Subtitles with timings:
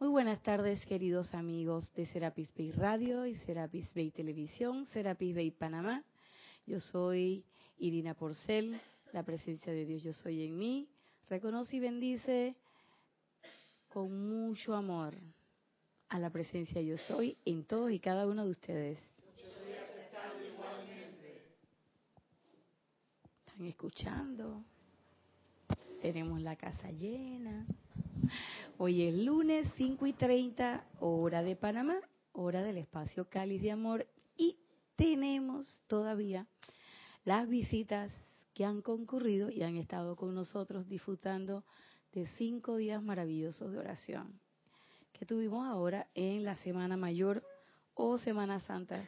[0.00, 5.50] Muy buenas tardes, queridos amigos de Serapis Bay Radio y Serapis Bay Televisión, Serapis Bay
[5.50, 6.04] Panamá.
[6.66, 7.44] Yo soy
[7.78, 8.80] Irina Porcel,
[9.12, 10.88] la presencia de Dios yo soy en mí.
[11.28, 12.54] Reconoce y bendice
[13.88, 15.16] con mucho amor
[16.10, 19.00] a la presencia yo soy en todos y cada uno de ustedes.
[23.48, 24.62] ¿Están escuchando?
[26.00, 27.66] Tenemos la casa llena.
[28.80, 31.96] Hoy es lunes 5 y 30, hora de Panamá,
[32.30, 34.06] hora del espacio Cáliz de Amor.
[34.36, 34.56] Y
[34.94, 36.46] tenemos todavía
[37.24, 38.12] las visitas
[38.54, 41.64] que han concurrido y han estado con nosotros disfrutando
[42.12, 44.38] de cinco días maravillosos de oración
[45.12, 47.42] que tuvimos ahora en la Semana Mayor
[47.94, 49.04] o Semana Santa,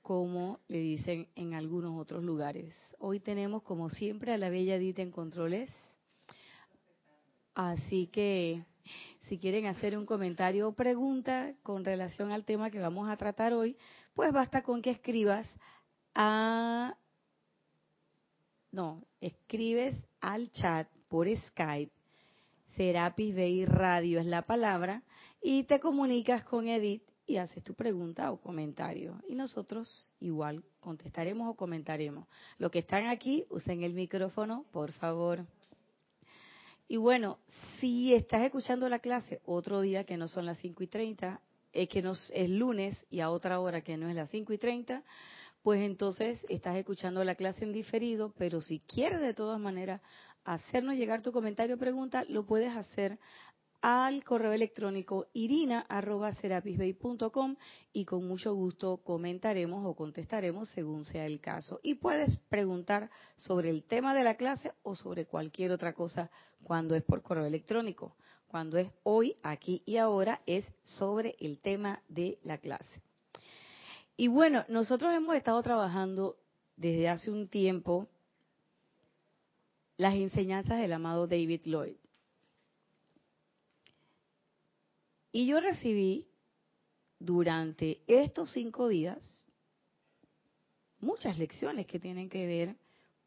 [0.00, 2.74] como le dicen en algunos otros lugares.
[2.98, 5.68] Hoy tenemos, como siempre, a la Bella Dita en controles.
[7.54, 8.64] Así que
[9.28, 13.52] si quieren hacer un comentario o pregunta con relación al tema que vamos a tratar
[13.52, 13.76] hoy,
[14.14, 15.48] pues basta con que escribas
[16.14, 16.96] a...
[18.70, 21.92] No, escribes al chat por Skype.
[22.76, 25.02] Serapis Bay Radio es la palabra
[25.40, 29.22] y te comunicas con Edith y haces tu pregunta o comentario.
[29.28, 32.26] Y nosotros igual contestaremos o comentaremos.
[32.58, 35.46] Los que están aquí, usen el micrófono, por favor.
[36.94, 37.40] Y bueno,
[37.80, 41.40] si estás escuchando la clase otro día que no son las 5 y 30,
[41.72, 44.58] es que no, es lunes y a otra hora que no es las 5 y
[44.58, 45.02] 30,
[45.64, 50.02] pues entonces estás escuchando la clase en diferido, pero si quieres de todas maneras
[50.44, 53.18] hacernos llegar tu comentario o pregunta, lo puedes hacer
[53.86, 57.56] al correo electrónico irina.serapisbay.com
[57.92, 61.80] y con mucho gusto comentaremos o contestaremos según sea el caso.
[61.82, 66.30] Y puedes preguntar sobre el tema de la clase o sobre cualquier otra cosa
[66.62, 68.16] cuando es por correo electrónico.
[68.46, 73.02] Cuando es hoy, aquí y ahora, es sobre el tema de la clase.
[74.16, 76.38] Y bueno, nosotros hemos estado trabajando
[76.78, 78.08] desde hace un tiempo
[79.98, 81.96] las enseñanzas del amado David Lloyd.
[85.34, 86.28] Y yo recibí
[87.18, 89.18] durante estos cinco días
[91.00, 92.76] muchas lecciones que tienen que ver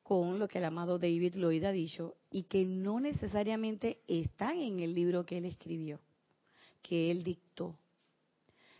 [0.04, 4.80] con lo que el amado David Lloyd ha dicho y que no necesariamente están en
[4.80, 6.00] el libro que él escribió,
[6.82, 7.78] que él dictó,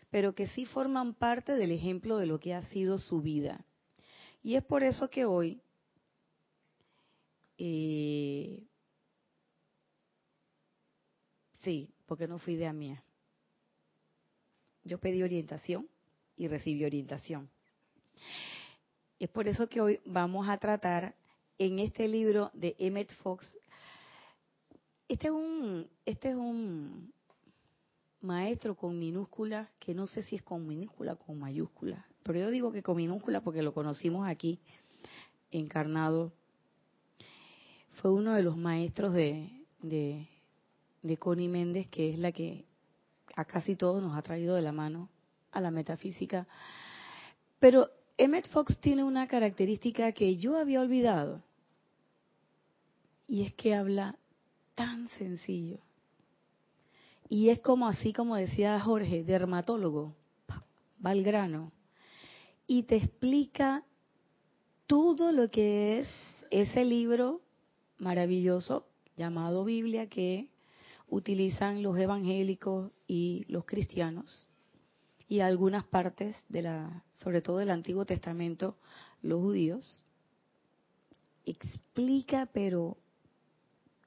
[0.08, 3.62] pero que sí forman parte del ejemplo de lo que ha sido su vida.
[4.42, 5.60] Y es por eso que hoy
[7.58, 8.66] eh,
[11.58, 13.04] sí, porque no fui idea mía.
[14.88, 15.86] Yo pedí orientación
[16.34, 17.50] y recibí orientación.
[19.18, 21.14] Es por eso que hoy vamos a tratar
[21.58, 23.58] en este libro de Emmett Fox.
[25.06, 27.12] Este es un, este es un
[28.22, 32.50] maestro con minúscula, que no sé si es con minúscula o con mayúscula, pero yo
[32.50, 34.58] digo que con minúscula porque lo conocimos aquí,
[35.50, 36.32] encarnado.
[38.00, 39.50] Fue uno de los maestros de,
[39.82, 40.26] de,
[41.02, 42.64] de Connie Méndez, que es la que
[43.38, 45.08] a casi todos nos ha traído de la mano
[45.52, 46.48] a la metafísica.
[47.60, 51.40] Pero Emmett Fox tiene una característica que yo había olvidado,
[53.28, 54.18] y es que habla
[54.74, 55.78] tan sencillo.
[57.28, 60.16] Y es como así como decía Jorge, dermatólogo,
[61.04, 61.70] va al grano,
[62.66, 63.84] y te explica
[64.88, 66.08] todo lo que es
[66.50, 67.40] ese libro
[67.98, 70.48] maravilloso llamado Biblia que
[71.08, 74.48] utilizan los evangélicos y los cristianos
[75.28, 78.78] y algunas partes de la, sobre todo del Antiguo Testamento,
[79.20, 80.06] los judíos,
[81.44, 82.96] explica pero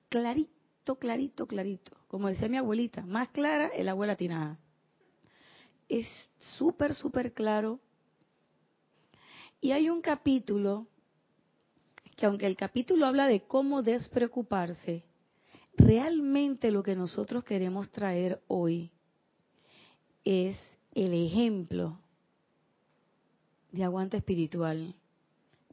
[0.10, 4.60] clarito, clarito, clarito, como decía mi abuelita, más clara el agua latinada.
[5.88, 6.08] Es
[6.40, 7.80] súper, súper claro.
[9.60, 10.88] Y hay un capítulo
[12.16, 15.04] que aunque el capítulo habla de cómo despreocuparse,
[15.78, 18.92] realmente lo que nosotros queremos traer hoy
[20.24, 20.58] es
[20.94, 22.00] el ejemplo
[23.72, 24.96] de aguante espiritual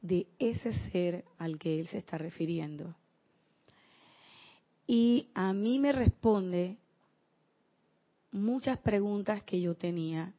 [0.00, 2.94] de ese ser al que él se está refiriendo.
[4.86, 6.78] Y a mí me responde
[8.30, 10.32] muchas preguntas que yo tenía.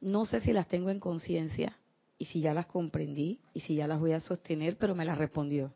[0.00, 1.78] No sé si las tengo en conciencia
[2.18, 5.18] y si ya las comprendí y si ya las voy a sostener, pero me las
[5.18, 5.72] respondió.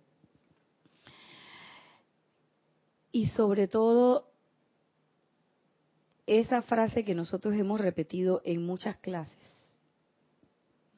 [3.12, 4.32] Y sobre todo
[6.26, 9.36] esa frase que nosotros hemos repetido en muchas clases,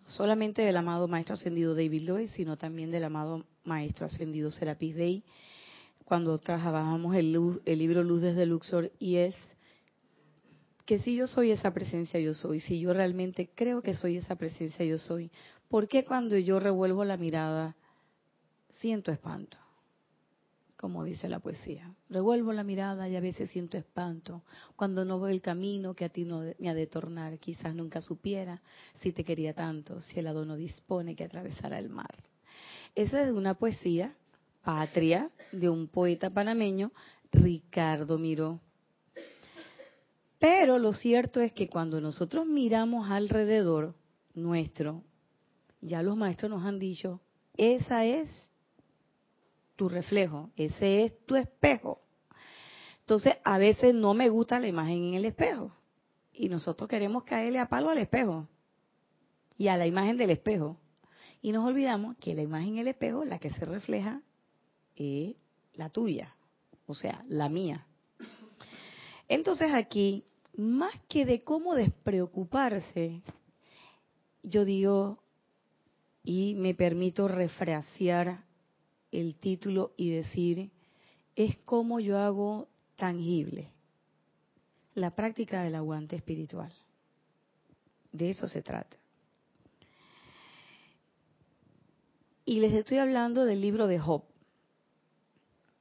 [0.02, 4.94] no solamente del amado Maestro Ascendido David Lloyd, sino también del amado Maestro Ascendido Serapis
[4.94, 5.24] Bey,
[6.04, 9.34] cuando trabajábamos el, el libro Luz desde Luxor y es
[10.84, 14.36] que si yo soy esa presencia yo soy, si yo realmente creo que soy esa
[14.36, 15.30] presencia yo soy,
[15.68, 17.74] ¿por qué cuando yo revuelvo la mirada
[18.80, 19.56] siento espanto?
[20.84, 24.42] Como dice la poesía, revuelvo la mirada y a veces siento espanto
[24.76, 28.02] cuando no veo el camino que a ti no me ha de tornar, quizás nunca
[28.02, 28.60] supiera
[29.00, 32.14] si te quería tanto, si el hado no dispone que atravesara el mar.
[32.94, 34.14] Esa es una poesía
[34.62, 36.92] patria de un poeta panameño,
[37.32, 38.60] Ricardo Miró.
[40.38, 43.94] Pero lo cierto es que cuando nosotros miramos alrededor
[44.34, 45.02] nuestro,
[45.80, 47.22] ya los maestros nos han dicho,
[47.56, 48.28] esa es
[49.76, 52.00] tu reflejo, ese es tu espejo.
[53.00, 55.72] Entonces, a veces no me gusta la imagen en el espejo.
[56.32, 58.48] Y nosotros queremos caerle a palo al espejo
[59.58, 60.78] y a la imagen del espejo.
[61.42, 64.22] Y nos olvidamos que la imagen en el espejo, la que se refleja,
[64.96, 65.36] es
[65.74, 66.34] la tuya,
[66.86, 67.86] o sea, la mía.
[69.28, 70.24] Entonces aquí,
[70.56, 73.22] más que de cómo despreocuparse,
[74.42, 75.22] yo digo,
[76.22, 78.43] y me permito refrasear
[79.20, 80.70] el título y decir,
[81.36, 83.70] es como yo hago tangible
[84.94, 86.72] la práctica del aguante espiritual.
[88.12, 88.96] De eso se trata.
[92.44, 94.22] Y les estoy hablando del libro de Job.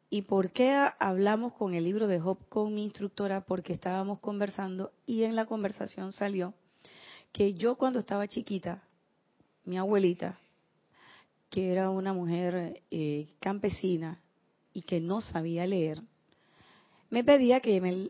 [0.09, 3.41] ¿Y por qué hablamos con el libro de Job con mi instructora?
[3.41, 6.53] Porque estábamos conversando y en la conversación salió
[7.31, 8.83] que yo cuando estaba chiquita,
[9.65, 10.39] mi abuelita,
[11.53, 14.19] que era una mujer eh, campesina
[14.73, 16.01] y que no sabía leer,
[17.11, 18.09] me pedía que, me,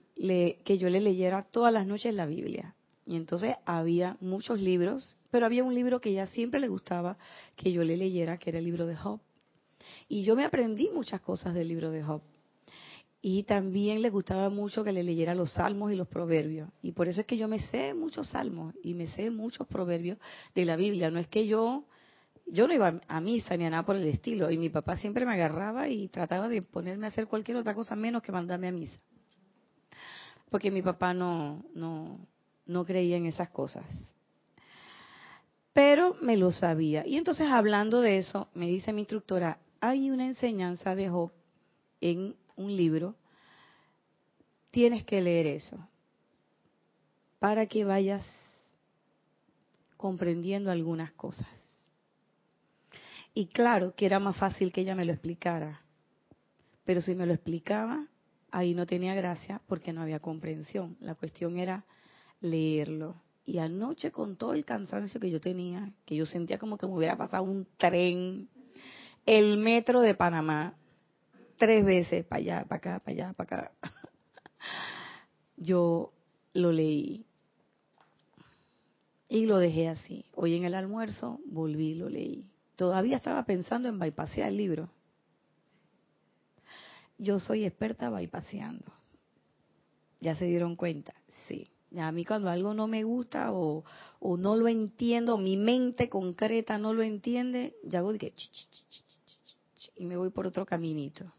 [0.64, 2.74] que yo le leyera todas las noches la Biblia.
[3.06, 7.18] Y entonces había muchos libros, pero había un libro que ella siempre le gustaba
[7.58, 9.20] que yo le leyera, que era el libro de Job.
[10.08, 12.22] Y yo me aprendí muchas cosas del libro de Job.
[13.22, 16.70] Y también le gustaba mucho que le leyera los salmos y los proverbios.
[16.82, 20.18] Y por eso es que yo me sé muchos salmos y me sé muchos proverbios
[20.56, 21.12] de la Biblia.
[21.12, 21.84] No es que yo,
[22.46, 24.52] yo no iba a misa ni a nada por el estilo.
[24.52, 27.96] Y mi papá siempre me agarraba y trataba de ponerme a hacer cualquier otra cosa
[27.96, 28.98] menos que mandarme a misa.
[30.50, 32.20] Porque mi papá no, no,
[32.66, 33.86] no creía en esas cosas.
[35.74, 37.06] Pero me lo sabía.
[37.08, 41.32] Y entonces hablando de eso, me dice mi instructora, hay una enseñanza de Job
[42.00, 43.16] en un libro,
[44.70, 45.78] tienes que leer eso
[47.40, 48.26] para que vayas
[49.98, 51.63] comprendiendo algunas cosas.
[53.34, 55.82] Y claro que era más fácil que ella me lo explicara,
[56.86, 58.08] pero si me lo explicaba,
[58.52, 60.98] ahí no tenía gracia porque no había comprensión.
[61.00, 61.86] La cuestión era
[62.42, 63.16] leerlo.
[63.46, 66.94] Y anoche con todo el cansancio que yo tenía, que yo sentía como que me
[66.94, 68.48] hubiera pasado un tren
[69.26, 70.76] el metro de Panamá
[71.58, 73.72] tres veces, para allá, para acá, para allá, para acá.
[75.58, 76.12] Yo
[76.54, 77.26] lo leí
[79.30, 80.26] y lo dejé así.
[80.36, 82.46] Hoy en el almuerzo volví y lo leí.
[82.76, 84.90] Todavía estaba pensando en bypasear el libro.
[87.18, 88.86] Yo soy experta bypaseando.
[90.20, 91.14] ¿Ya se dieron cuenta?
[91.48, 91.68] Sí.
[91.98, 93.84] A mí cuando algo no me gusta o,
[94.20, 98.14] o no lo entiendo, mi mente concreta no lo entiende, ya hago
[99.96, 101.32] y me voy por otro caminito.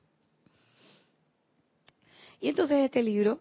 [2.41, 3.41] Y entonces este libro,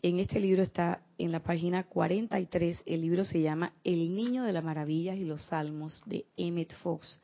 [0.00, 4.52] en este libro está en la página 43, el libro se llama El Niño de
[4.52, 7.20] las Maravillas y los Salmos de Emmett Fox,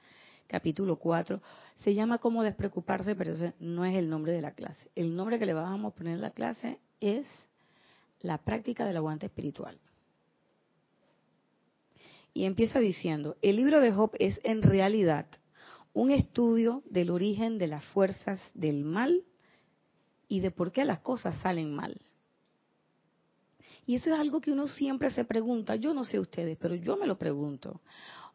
[0.46, 1.40] capítulo 4.
[1.76, 4.90] Se llama Cómo despreocuparse, pero ese no es el nombre de la clase.
[4.94, 7.26] El nombre que le vamos a poner en la clase es
[8.20, 9.78] La práctica del aguante espiritual.
[12.32, 15.26] Y empieza diciendo, el libro de Job es en realidad
[15.92, 19.24] un estudio del origen de las fuerzas del mal
[20.28, 22.00] y de por qué las cosas salen mal.
[23.86, 26.96] Y eso es algo que uno siempre se pregunta, yo no sé ustedes, pero yo
[26.96, 27.80] me lo pregunto.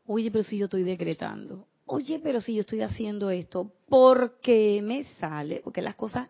[0.06, 4.82] Oye, pero si yo estoy decretando, oye, pero si yo estoy haciendo esto, ¿por qué
[4.84, 5.62] me sale?
[5.64, 6.30] Porque las cosas,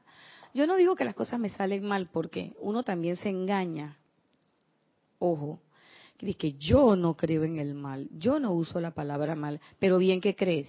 [0.54, 3.98] yo no digo que las cosas me salen mal, porque uno también se engaña.
[5.20, 5.62] Ojo,
[6.20, 9.98] dice que yo no creo en el mal, yo no uso la palabra mal, pero
[9.98, 10.68] bien que crees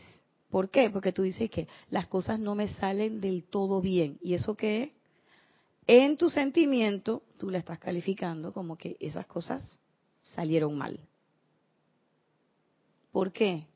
[0.51, 0.89] ¿Por qué?
[0.91, 4.19] Porque tú dices que las cosas no me salen del todo bien.
[4.23, 4.95] ¿Y eso qué
[5.91, 9.63] En tu sentimiento, tú la estás calificando como que esas cosas
[10.35, 11.01] salieron mal.
[13.11, 13.67] ¿Por qué?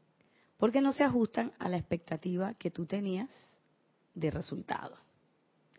[0.59, 3.31] Porque no se ajustan a la expectativa que tú tenías
[4.15, 4.99] de resultado.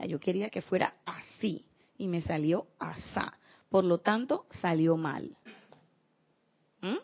[0.07, 1.67] Yo quería que fuera así
[1.99, 3.37] y me salió asá.
[3.69, 5.37] Por lo tanto, salió mal.
[6.81, 6.97] ¿Mm?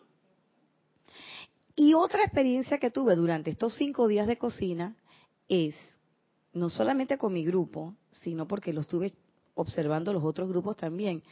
[1.76, 4.96] Y otra experiencia que tuve durante estos cinco días de cocina
[5.48, 5.76] es
[6.52, 9.12] no solamente con mi grupo, sino porque lo estuve
[9.54, 11.22] observando los otros grupos también,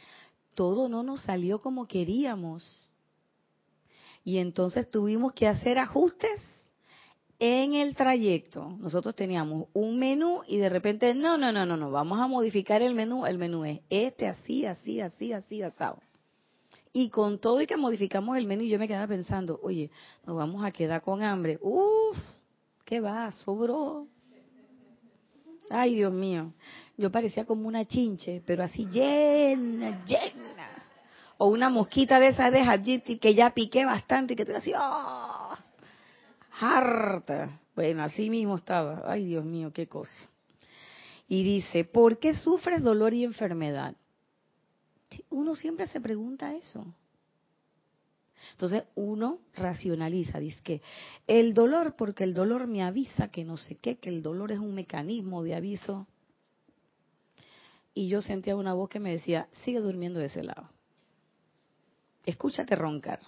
[0.55, 2.91] todo no nos salió como queríamos.
[4.23, 6.41] Y entonces tuvimos que hacer ajustes
[7.39, 8.77] en el trayecto.
[8.79, 12.81] Nosotros teníamos un menú y de repente, no, no, no, no, no, vamos a modificar
[12.81, 13.25] el menú.
[13.25, 15.99] El menú es este, así, así, así, así, asado.
[16.91, 19.89] Y con todo y que modificamos el menú, yo me quedaba pensando, oye,
[20.25, 21.57] nos vamos a quedar con hambre.
[21.61, 22.17] Uf,
[22.83, 23.31] ¿qué va?
[23.31, 24.07] Sobró.
[25.69, 26.53] Ay, Dios mío.
[26.97, 30.69] Yo parecía como una chinche, pero así llena, llena.
[31.37, 34.73] O una mosquita de esa de Hajiti que ya piqué bastante y que te así,
[34.77, 35.57] ¡oh!
[36.59, 37.59] Harta.
[37.75, 39.03] Bueno, así mismo estaba.
[39.05, 40.11] Ay, Dios mío, qué cosa.
[41.29, 43.95] Y dice, ¿por qué sufres dolor y enfermedad?
[45.29, 46.85] Uno siempre se pregunta eso.
[48.51, 50.81] Entonces uno racionaliza, dice que
[51.27, 54.59] el dolor, porque el dolor me avisa que no sé qué, que el dolor es
[54.59, 56.07] un mecanismo de aviso.
[57.93, 60.69] Y yo sentía una voz que me decía, sigue durmiendo de ese lado.
[62.25, 63.19] Escúchate roncar.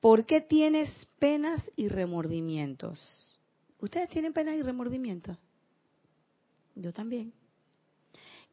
[0.00, 3.00] ¿Por qué tienes penas y remordimientos?
[3.80, 5.38] ¿Ustedes tienen penas y remordimientos?
[6.74, 7.32] Yo también.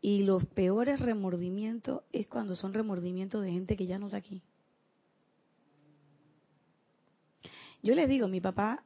[0.02, 4.42] Y los peores remordimientos es cuando son remordimientos de gente que ya no está aquí.
[7.82, 8.84] Yo les digo, mi papá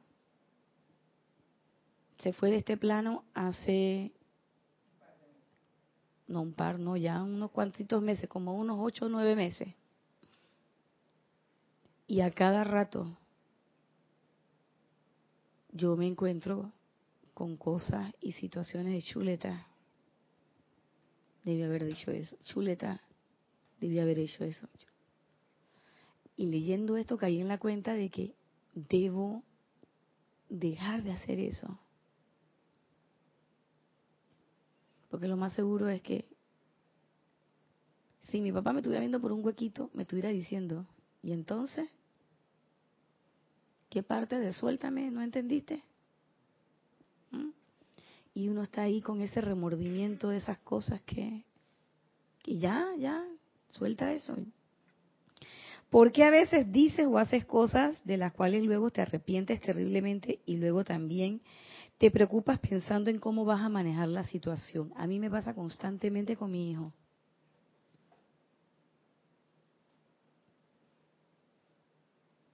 [2.18, 4.12] se fue de este plano hace,
[6.26, 9.74] no un par, no, ya unos cuantitos meses, como unos ocho o nueve meses.
[12.06, 13.18] Y a cada rato
[15.72, 16.72] yo me encuentro
[17.34, 19.66] con cosas y situaciones de chuleta
[21.46, 22.36] debía haber dicho eso.
[22.44, 23.00] Chuleta,
[23.80, 24.68] debía haber hecho eso.
[26.34, 28.34] Y leyendo esto caí en la cuenta de que
[28.76, 29.42] debo
[30.48, 31.80] dejar de hacer eso.
[35.10, 36.28] Porque lo más seguro es que
[38.28, 40.86] si mi papá me estuviera viendo por un huequito, me estuviera diciendo,
[41.22, 41.88] ¿y entonces?
[43.88, 45.82] ¿Qué parte de suéltame no entendiste?
[47.30, 47.50] ¿Mm?
[48.36, 51.42] y uno está ahí con ese remordimiento de esas cosas que,
[52.44, 53.24] y ya, ya,
[53.70, 54.36] suelta eso.
[55.90, 60.56] Porque a veces dices o haces cosas de las cuales luego te arrepientes terriblemente y
[60.56, 61.40] luego también
[61.98, 64.92] te preocupas pensando en cómo vas a manejar la situación?
[64.96, 66.92] A mí me pasa constantemente con mi hijo.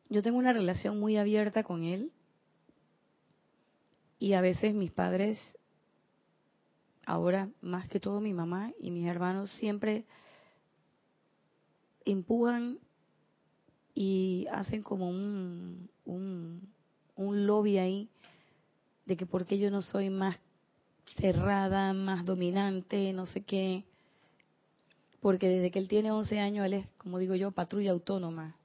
[0.08, 2.12] Yo tengo una relación muy abierta con él
[4.18, 5.38] y a veces mis padres
[7.06, 10.04] ahora más que todo mi mamá y mis hermanos siempre
[12.04, 12.78] empujan
[13.94, 18.08] y hacen como un, un, lobby ahí
[19.06, 20.38] de que porque yo no soy más
[21.16, 23.84] cerrada, más dominante, no sé qué,
[25.20, 28.56] porque desde que él tiene 11 años, él es, como digo yo, patrulla autónoma.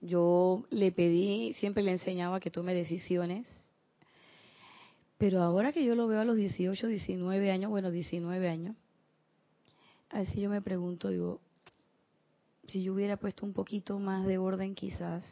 [0.00, 3.46] Yo le pedí, siempre le enseñaba que tome decisiones
[5.18, 8.76] pero ahora que yo lo veo a los 18, 19 años, bueno, 19 años,
[10.10, 11.40] a veces yo me pregunto, digo,
[12.68, 15.24] si yo hubiera puesto un poquito más de orden, quizás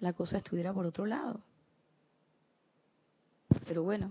[0.00, 1.40] la cosa estuviera por otro lado.
[3.66, 4.10] Pero bueno,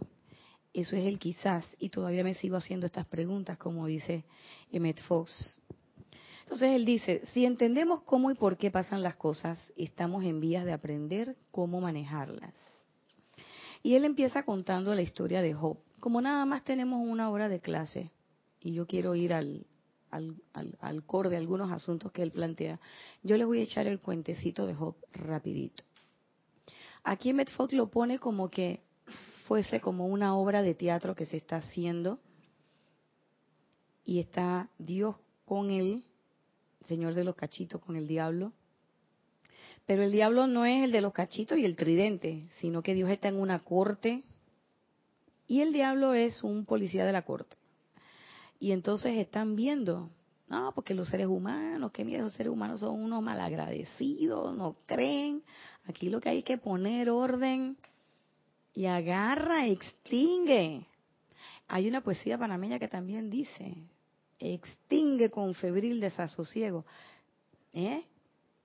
[0.73, 4.25] eso es el quizás, y todavía me sigo haciendo estas preguntas, como dice
[4.71, 5.59] Emmett Fox.
[6.41, 10.65] Entonces él dice, si entendemos cómo y por qué pasan las cosas, estamos en vías
[10.65, 12.53] de aprender cómo manejarlas.
[13.83, 15.77] Y él empieza contando la historia de Job.
[15.99, 18.11] Como nada más tenemos una hora de clase,
[18.59, 19.65] y yo quiero ir al,
[20.11, 22.79] al, al, core de algunos asuntos que él plantea,
[23.23, 25.83] yo les voy a echar el cuentecito de Job rapidito.
[27.03, 28.81] Aquí Medford lo pone como que
[29.47, 32.19] fuese como una obra de teatro que se está haciendo
[34.03, 36.03] y está Dios con él,
[36.85, 38.53] Señor de los cachitos, con el diablo,
[39.85, 43.09] pero el diablo no es el de los cachitos y el tridente, sino que Dios
[43.09, 44.23] está en una corte
[45.47, 47.55] y el diablo es un policía de la corte.
[48.59, 50.09] Y entonces están viendo,
[50.49, 55.43] no, porque los seres humanos, que mira, los seres humanos son unos malagradecidos, no creen.
[55.85, 57.77] Aquí lo que hay que poner orden
[58.73, 60.85] y agarra, extingue.
[61.67, 63.75] Hay una poesía panameña que también dice,
[64.39, 66.85] extingue con febril desasosiego.
[67.73, 68.03] ¿Eh?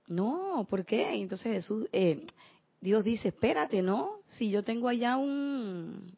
[0.06, 1.14] No, ¿por qué?
[1.14, 2.26] Entonces Jesús, eh,
[2.80, 4.18] Dios dice, espérate, ¿no?
[4.25, 6.12] Si yo tengo allá un,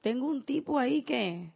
[0.00, 1.50] tengo un tipo ahí que,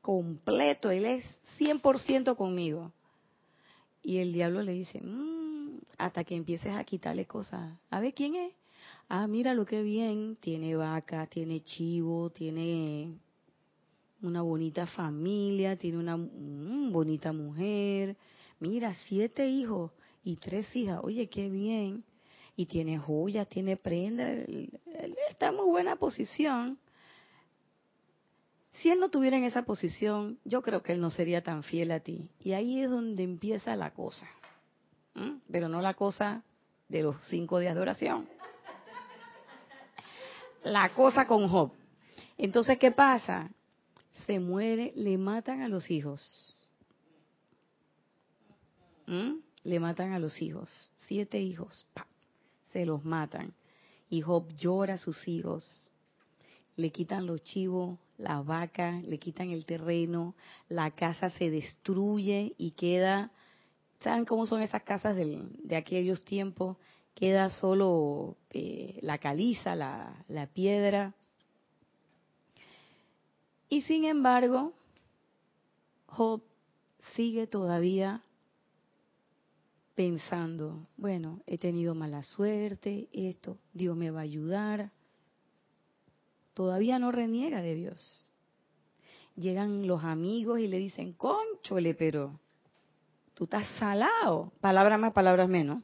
[0.00, 1.24] completo, él es
[1.58, 2.92] 100% conmigo.
[4.02, 7.78] Y el diablo le dice, mm, hasta que empieces a quitarle cosas.
[7.90, 8.52] A ver, ¿quién es?
[9.10, 13.18] ah, mira lo que bien, tiene vaca, tiene chivo, tiene
[14.22, 18.16] una bonita familia, tiene una mm, bonita mujer,
[18.60, 19.90] mira, siete hijos
[20.22, 22.04] y tres hijas, oye, qué bien,
[22.56, 24.30] y tiene joyas, tiene prenda,
[25.28, 26.78] está en muy buena posición.
[28.80, 31.90] Si él no tuviera en esa posición, yo creo que él no sería tan fiel
[31.90, 32.30] a ti.
[32.40, 34.26] Y ahí es donde empieza la cosa.
[35.50, 36.42] Pero no la cosa
[36.88, 38.26] de los cinco días de oración.
[40.64, 41.72] La cosa con Job.
[42.38, 43.50] Entonces, ¿qué pasa?
[44.26, 46.70] Se muere, le matan a los hijos.
[49.06, 50.90] Le matan a los hijos.
[51.06, 51.86] Siete hijos.
[52.72, 53.52] Se los matan.
[54.08, 55.89] Y Job llora a sus hijos.
[56.80, 60.34] Le quitan los chivos, la vaca, le quitan el terreno,
[60.70, 63.30] la casa se destruye y queda,
[64.02, 66.78] ¿saben cómo son esas casas de aquellos tiempos?
[67.14, 71.12] Queda solo eh, la caliza, la, la piedra.
[73.68, 74.72] Y sin embargo,
[76.06, 76.40] Job
[77.14, 78.22] sigue todavía
[79.94, 84.90] pensando, bueno, he tenido mala suerte, esto, Dios me va a ayudar
[86.60, 88.30] todavía no reniega de Dios.
[89.34, 92.38] Llegan los amigos y le dicen, conchole, pero
[93.32, 94.52] tú estás salado.
[94.60, 95.82] Palabras más, palabras menos.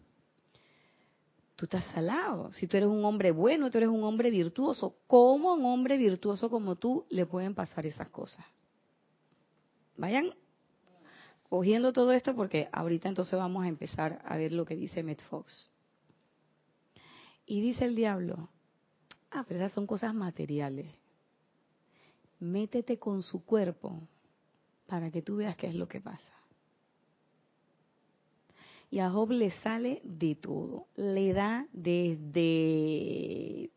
[1.57, 2.53] Tú estás salado.
[2.53, 4.97] Si tú eres un hombre bueno, tú eres un hombre virtuoso.
[5.07, 8.45] ¿Cómo a un hombre virtuoso como tú le pueden pasar esas cosas?
[9.97, 10.35] Vayan
[11.49, 15.23] cogiendo todo esto porque ahorita entonces vamos a empezar a ver lo que dice Met
[15.23, 15.71] Fox.
[17.47, 18.51] Y dice el diablo,
[19.31, 20.93] Ah, pero esas son cosas materiales.
[22.39, 24.01] Métete con su cuerpo
[24.87, 26.33] para que tú veas qué es lo que pasa.
[28.91, 30.87] Y a Job le sale de todo.
[30.95, 33.71] Le da desde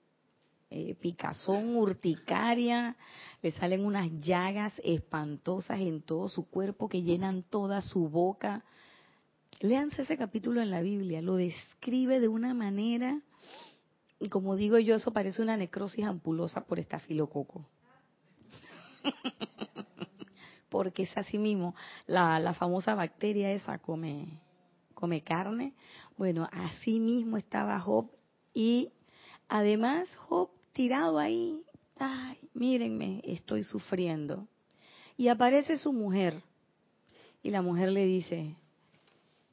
[0.71, 2.95] eh, picazón, urticaria,
[3.41, 8.63] le salen unas llagas espantosas en todo su cuerpo que llenan toda su boca.
[9.61, 13.19] Léanse ese capítulo en la Biblia, lo describe de una manera
[14.19, 17.65] y como digo yo, eso parece una necrosis ampulosa por estafilococo.
[20.69, 21.73] Porque es así mismo,
[22.05, 24.39] la, la famosa bacteria esa come,
[24.93, 25.73] come carne.
[26.17, 28.11] Bueno, así mismo estaba Job
[28.53, 28.91] y
[29.47, 31.63] además Job tirado ahí,
[31.97, 34.47] ay, mírenme, estoy sufriendo.
[35.15, 36.43] Y aparece su mujer
[37.41, 38.55] y la mujer le dice,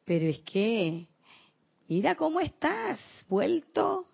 [0.05, 1.07] pero es que,
[1.89, 2.99] mira cómo estás,
[3.29, 4.07] vuelto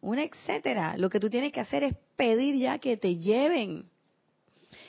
[0.00, 0.96] una etcétera.
[0.96, 3.88] Lo que tú tienes que hacer es pedir ya que te lleven.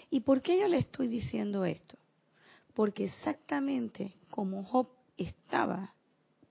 [0.10, 1.98] ¿Y por qué yo le estoy diciendo esto?
[2.74, 5.93] Porque exactamente como Job estaba,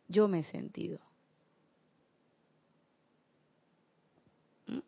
[0.09, 1.01] yo me he sentido.
[4.66, 4.79] ¿Mm?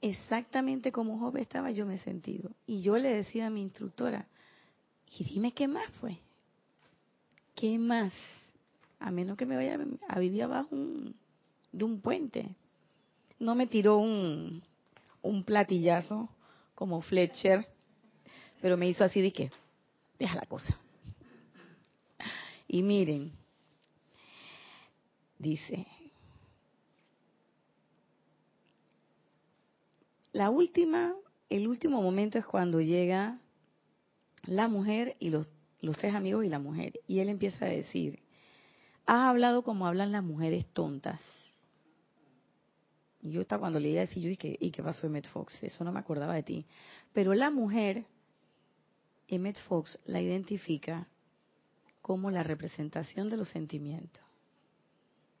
[0.00, 2.50] Exactamente como Job estaba, yo me he sentido.
[2.66, 4.26] Y yo le decía a mi instructora,
[5.18, 6.18] y dime qué más fue.
[7.54, 8.12] ¿Qué más?
[9.00, 10.76] A menos que me vaya a vivir abajo
[11.72, 12.48] de un puente
[13.40, 14.62] no me tiró un,
[15.22, 16.28] un platillazo
[16.74, 17.66] como Fletcher,
[18.60, 19.50] pero me hizo así de que,
[20.18, 20.78] deja la cosa.
[22.68, 23.32] Y miren,
[25.38, 25.86] dice,
[30.32, 31.14] la última,
[31.48, 33.40] el último momento es cuando llega
[34.44, 35.48] la mujer y los,
[35.80, 37.00] los tres amigos y la mujer.
[37.06, 38.20] Y él empieza a decir,
[39.06, 41.20] has hablado como hablan las mujeres tontas
[43.22, 45.62] yo estaba cuando leía decir yo, ¿y qué, ¿y qué pasó Emmet Fox?
[45.62, 46.66] Eso no me acordaba de ti.
[47.12, 48.06] Pero la mujer,
[49.28, 51.08] Emmet Fox la identifica
[52.00, 54.22] como la representación de los sentimientos.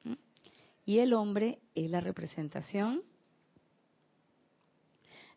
[0.04, 0.14] ¿Mm?
[0.84, 3.02] Y el hombre es la representación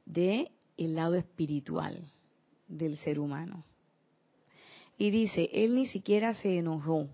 [0.06, 0.52] de
[0.96, 2.12] lado espiritual
[2.68, 3.64] del ser humano.
[4.98, 7.08] Y dice, él ni siquiera se enojó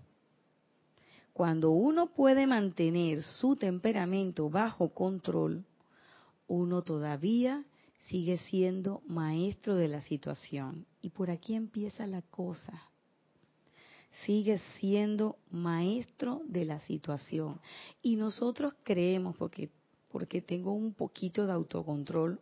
[1.32, 5.64] cuando uno puede mantener su temperamento bajo control,
[6.48, 7.64] uno todavía
[8.08, 10.86] sigue siendo maestro de la situación.
[11.00, 12.82] Y por aquí empieza la cosa.
[14.26, 17.60] Sigue siendo maestro de la situación.
[18.02, 19.70] Y nosotros creemos, porque,
[20.10, 22.40] porque tengo un poquito de autocontrol,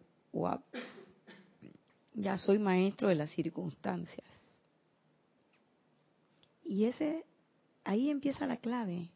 [2.15, 4.27] ya soy maestro de las circunstancias.
[6.65, 7.25] Y ese
[7.89, 9.09] Ahí empieza la clave.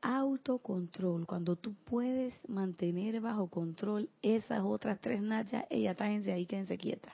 [0.00, 1.26] Autocontrol.
[1.26, 7.12] Cuando tú puedes mantener bajo control esas otras tres nachas, ellas tájense ahí, quédense quietas.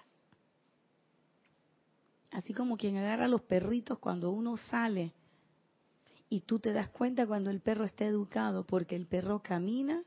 [2.31, 5.13] Así como quien agarra a los perritos cuando uno sale
[6.29, 10.05] y tú te das cuenta cuando el perro está educado, porque el perro camina,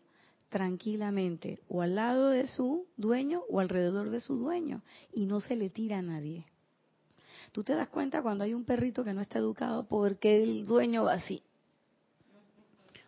[0.48, 5.58] tranquilamente o al lado de su dueño o alrededor de su dueño y no se
[5.58, 6.46] le tira a nadie.
[7.56, 11.06] Tú te das cuenta cuando hay un perrito que no está educado porque el dueño
[11.06, 11.42] va así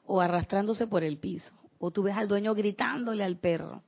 [0.06, 3.84] o arrastrándose por el piso o tú ves al dueño gritándole al perro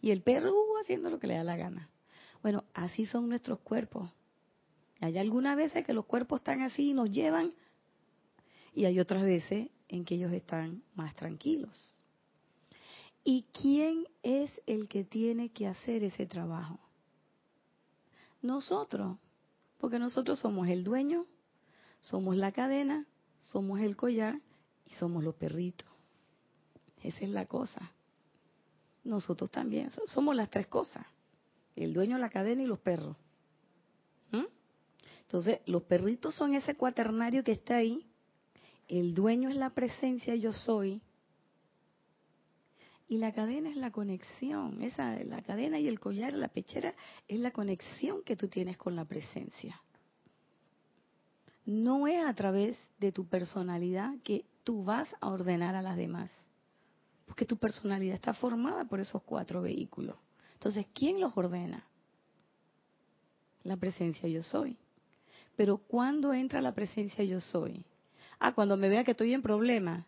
[0.00, 1.90] y el perro uh, haciendo lo que le da la gana.
[2.40, 4.08] Bueno, así son nuestros cuerpos.
[5.00, 7.52] Hay algunas veces que los cuerpos están así y nos llevan
[8.76, 11.96] y hay otras veces en que ellos están más tranquilos.
[13.24, 16.78] ¿Y quién es el que tiene que hacer ese trabajo?
[18.40, 19.18] Nosotros,
[19.78, 21.26] porque nosotros somos el dueño,
[22.00, 23.06] somos la cadena,
[23.38, 24.40] somos el collar
[24.86, 25.88] y somos los perritos.
[27.02, 27.92] Esa es la cosa.
[29.04, 31.06] Nosotros también somos las tres cosas.
[31.76, 33.16] El dueño, la cadena y los perros.
[34.32, 34.46] ¿Mm?
[35.22, 38.06] Entonces, los perritos son ese cuaternario que está ahí.
[38.88, 41.02] El dueño es la presencia, yo soy.
[43.08, 44.82] Y la cadena es la conexión.
[44.82, 46.94] Esa, la cadena y el collar, la pechera,
[47.28, 49.80] es la conexión que tú tienes con la presencia.
[51.64, 56.32] No es a través de tu personalidad que tú vas a ordenar a las demás.
[57.26, 60.16] Porque tu personalidad está formada por esos cuatro vehículos.
[60.54, 61.86] Entonces, ¿quién los ordena?
[63.62, 64.76] La presencia yo soy.
[65.56, 67.84] Pero ¿cuándo entra la presencia yo soy?
[68.38, 70.06] Ah, cuando me vea que estoy en problema.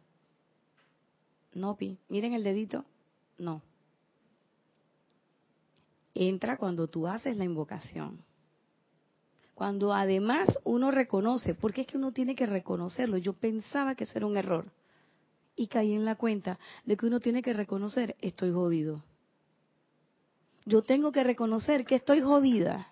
[1.54, 1.98] No, Pi.
[2.08, 2.84] Miren el dedito.
[3.38, 3.62] No.
[6.14, 8.22] Entra cuando tú haces la invocación.
[9.54, 13.18] Cuando además uno reconoce, porque es que uno tiene que reconocerlo.
[13.18, 14.70] Yo pensaba que eso era un error.
[15.56, 19.02] Y caí en la cuenta de que uno tiene que reconocer, estoy jodido.
[20.64, 22.88] Yo tengo que reconocer que estoy jodida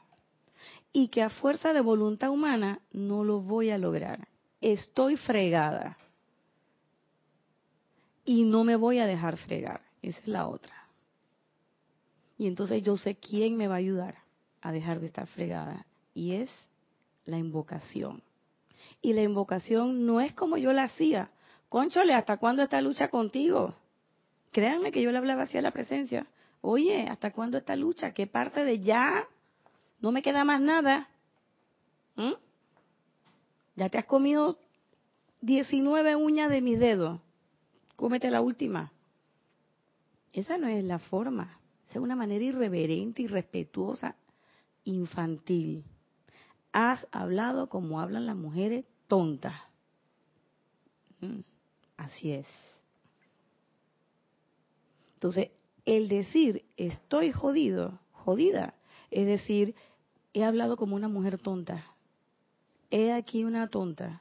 [0.92, 4.26] y que a fuerza de voluntad humana no lo voy a lograr.
[4.60, 5.96] Estoy fregada.
[8.26, 9.80] Y no me voy a dejar fregar.
[10.02, 10.74] Esa es la otra.
[12.36, 14.16] Y entonces yo sé quién me va a ayudar
[14.60, 15.86] a dejar de estar fregada.
[16.12, 16.50] Y es
[17.24, 18.22] la invocación.
[19.00, 21.30] Y la invocación no es como yo la hacía.
[21.68, 23.74] Conchole, ¿hasta cuándo esta lucha contigo?
[24.52, 26.26] Créanme que yo le hablaba así a la presencia.
[26.60, 28.12] Oye, ¿hasta cuándo esta lucha?
[28.12, 29.26] ¿Qué parte de ya?
[30.00, 31.08] No me queda más nada.
[32.16, 32.32] ¿Mm?
[33.76, 34.58] Ya te has comido
[35.42, 37.20] 19 uñas de mis dedos.
[37.96, 38.92] Cómete la última.
[40.32, 41.58] Esa no es la forma.
[41.88, 44.16] Esa es una manera irreverente, irrespetuosa,
[44.84, 45.84] infantil.
[46.72, 49.54] Has hablado como hablan las mujeres tontas.
[51.20, 51.40] Mm,
[51.96, 52.46] así es.
[55.14, 55.50] Entonces,
[55.86, 58.74] el decir estoy jodido, jodida,
[59.10, 59.74] es decir,
[60.34, 61.86] he hablado como una mujer tonta.
[62.90, 64.20] He aquí una tonta.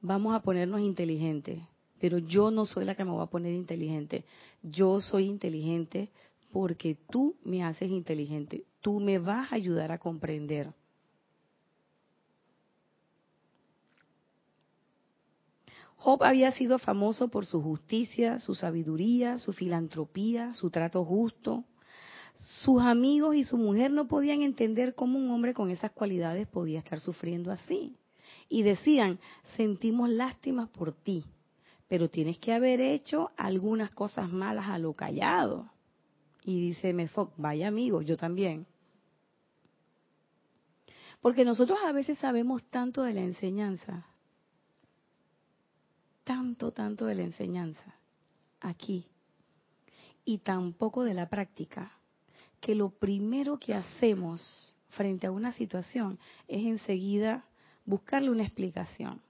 [0.00, 1.60] Vamos a ponernos inteligentes.
[2.04, 4.26] Pero yo no soy la que me voy a poner inteligente.
[4.62, 6.10] Yo soy inteligente
[6.52, 8.64] porque tú me haces inteligente.
[8.82, 10.70] Tú me vas a ayudar a comprender.
[15.96, 21.64] Job había sido famoso por su justicia, su sabiduría, su filantropía, su trato justo.
[22.34, 26.80] Sus amigos y su mujer no podían entender cómo un hombre con esas cualidades podía
[26.80, 27.96] estar sufriendo así.
[28.50, 29.18] Y decían,
[29.56, 31.24] sentimos lástima por ti,
[31.94, 35.70] pero tienes que haber hecho algunas cosas malas a lo callado.
[36.44, 38.66] Y dice Mefoc, vaya amigo, yo también.
[41.20, 44.08] Porque nosotros a veces sabemos tanto de la enseñanza,
[46.24, 47.94] tanto, tanto de la enseñanza
[48.58, 49.06] aquí
[50.24, 51.92] y tampoco de la práctica,
[52.60, 57.44] que lo primero que hacemos frente a una situación es enseguida
[57.84, 59.20] buscarle una explicación.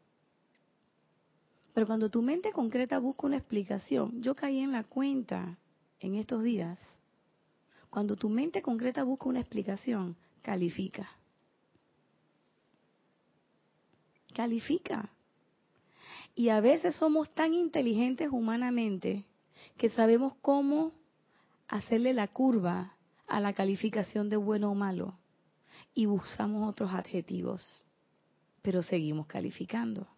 [1.74, 5.58] Pero cuando tu mente concreta busca una explicación, yo caí en la cuenta
[5.98, 6.78] en estos días,
[7.90, 11.10] cuando tu mente concreta busca una explicación, califica.
[14.32, 15.10] Califica.
[16.36, 19.24] Y a veces somos tan inteligentes humanamente
[19.76, 20.92] que sabemos cómo
[21.66, 22.94] hacerle la curva
[23.26, 25.18] a la calificación de bueno o malo
[25.94, 27.84] y usamos otros adjetivos,
[28.62, 30.13] pero seguimos calificando.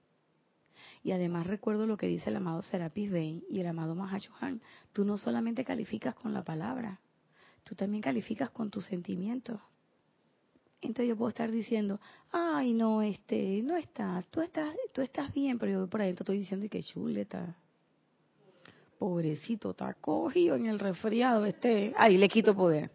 [1.03, 4.61] Y además recuerdo lo que dice el amado Serapis Bey y el amado Mahashohan,
[4.93, 7.01] tú no solamente calificas con la palabra,
[7.65, 9.61] tú también calificas con tus sentimientos.
[10.81, 12.01] Entonces yo puedo estar diciendo,
[12.33, 16.39] ay no, este, no estás, tú estás, tú estás bien, pero yo por adentro estoy
[16.39, 17.57] diciendo que chuleta.
[18.99, 21.93] Pobrecito, está cogido en el resfriado este.
[21.97, 22.91] Ay, le quito poder.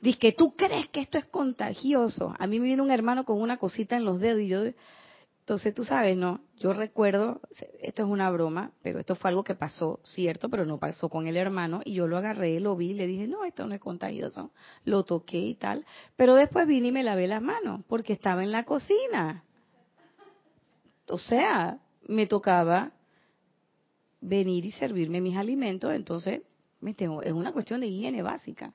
[0.00, 2.34] Dice que tú crees que esto es contagioso.
[2.36, 4.64] A mí me viene un hermano con una cosita en los dedos y yo
[5.42, 6.40] Entonces, tú sabes, ¿no?
[6.60, 7.40] Yo recuerdo,
[7.80, 11.26] esto es una broma, pero esto fue algo que pasó, cierto, pero no pasó con
[11.26, 14.52] el hermano, y yo lo agarré, lo vi, le dije, no, esto no es contagioso,
[14.84, 18.52] lo toqué y tal, pero después vine y me lavé las manos, porque estaba en
[18.52, 19.42] la cocina.
[21.08, 22.92] O sea, me tocaba
[24.20, 26.42] venir y servirme mis alimentos, entonces
[26.80, 28.74] me tengo, es una cuestión de higiene básica.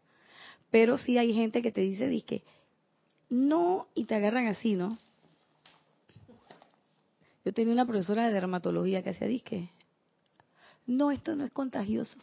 [0.70, 2.44] Pero sí hay gente que te dice, dice,
[3.30, 4.98] no, y te agarran así, ¿no?
[7.48, 9.70] Yo tenía una profesora de dermatología que hacía disque.
[10.86, 12.20] No, esto no es contagioso.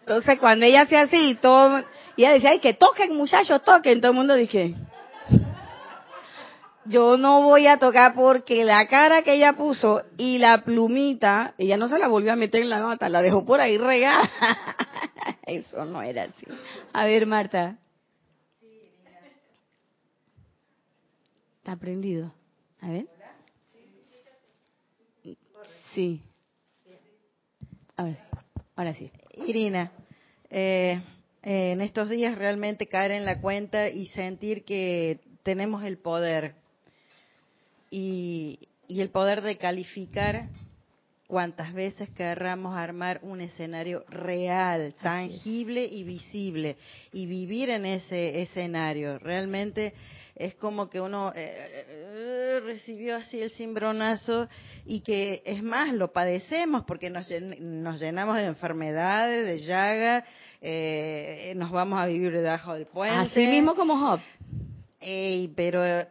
[0.00, 1.82] Entonces, cuando ella hacía así, todo,
[2.18, 4.02] ella decía, ay, que toquen, muchachos, toquen.
[4.02, 4.74] Todo el mundo dije,
[6.84, 11.78] yo no voy a tocar porque la cara que ella puso y la plumita, ella
[11.78, 14.30] no se la volvió a meter en la nota, la dejó por ahí regada.
[15.46, 16.44] Eso no era así.
[16.92, 17.78] A ver, Marta.
[21.62, 22.34] ¿Está prendido?
[22.80, 23.06] A ver.
[25.94, 26.22] Sí.
[28.76, 29.10] Ahora, sí.
[29.46, 29.92] Irina,
[30.48, 31.00] eh,
[31.42, 36.54] en estos días realmente caer en la cuenta y sentir que tenemos el poder
[37.90, 40.48] y, y el poder de calificar
[41.30, 46.76] cuantas veces querramos armar un escenario real, tangible y visible
[47.12, 49.18] y vivir en ese escenario.
[49.18, 49.94] Realmente
[50.40, 54.48] es como que uno eh, eh, recibió así el cimbronazo
[54.86, 60.24] y que es más, lo padecemos porque nos, nos llenamos de enfermedades, de llagas,
[60.62, 63.16] eh, nos vamos a vivir debajo del puente.
[63.16, 64.20] Así mismo como Job.
[65.54, 66.06] pero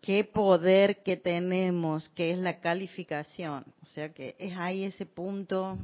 [0.00, 3.64] qué poder que tenemos, que es la calificación.
[3.84, 5.78] O sea que es ahí ese punto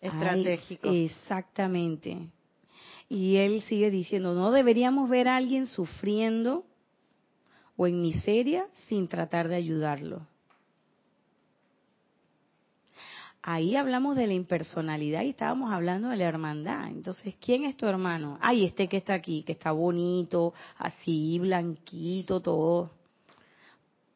[0.00, 0.88] estratégico.
[0.88, 2.28] exactamente.
[3.08, 6.64] Y él sigue diciendo, no deberíamos ver a alguien sufriendo
[7.76, 10.26] o en miseria sin tratar de ayudarlo.
[13.42, 16.88] Ahí hablamos de la impersonalidad y estábamos hablando de la hermandad.
[16.88, 18.38] Entonces, ¿quién es tu hermano?
[18.40, 22.90] Ay, este que está aquí, que está bonito, así, blanquito, todo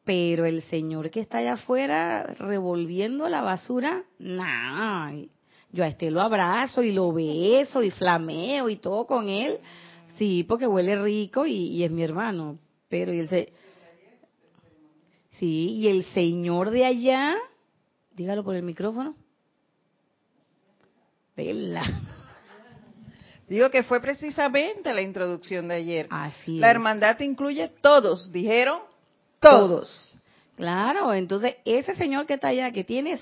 [0.03, 5.13] pero el señor que está allá afuera revolviendo la basura, nada.
[5.71, 9.57] Yo a este lo abrazo y lo beso y flameo y todo con él.
[10.17, 12.57] Sí, porque huele rico y, es mi hermano.
[12.91, 13.29] Pero y el
[15.39, 17.35] sí, y el señor de allá,
[18.13, 19.15] dígalo por el micrófono.
[21.35, 21.83] Vela.
[23.47, 26.07] Digo que fue precisamente la introducción de ayer.
[26.09, 28.81] Así la hermandad incluye todos, dijeron
[29.39, 30.17] todos.
[30.57, 33.21] Claro, entonces ese señor que está allá, que tienes,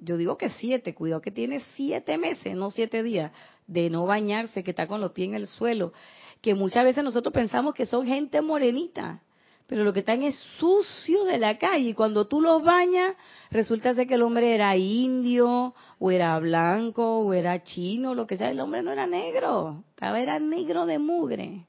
[0.00, 3.30] yo digo que siete, cuidado que tiene siete meses, no siete días,
[3.68, 5.92] de no bañarse, que está con los pies en el suelo,
[6.40, 9.22] que muchas veces nosotros pensamos que son gente morenita,
[9.66, 11.90] pero lo que están es sucio de la calle.
[11.90, 13.14] Y cuando tú los bañas,
[13.50, 18.38] resulta ser que el hombre era indio, o era blanco, o era chino, lo que
[18.38, 18.50] sea.
[18.50, 21.66] El hombre no era negro, estaba era negro de mugre.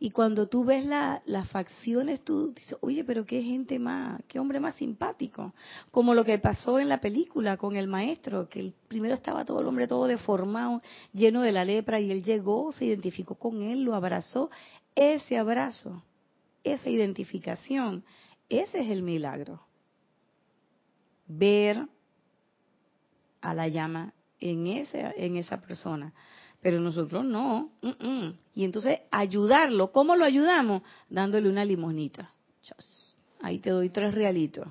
[0.00, 4.60] Y cuando tú ves las facciones, tú dices, oye, pero qué gente más, qué hombre
[4.60, 5.52] más simpático.
[5.90, 9.60] Como lo que pasó en la película con el maestro, que el primero estaba todo
[9.60, 10.80] el hombre todo deformado,
[11.12, 14.50] lleno de la lepra, y él llegó, se identificó con él, lo abrazó.
[14.94, 16.04] Ese abrazo,
[16.62, 18.04] esa identificación,
[18.48, 19.62] ese es el milagro.
[21.26, 21.88] Ver
[23.40, 26.14] a la llama en, en esa persona
[26.60, 27.70] pero nosotros no.
[28.54, 30.82] Y entonces ayudarlo, ¿cómo lo ayudamos?
[31.08, 32.32] Dándole una limonita.
[33.40, 34.68] Ahí te doy tres realitos.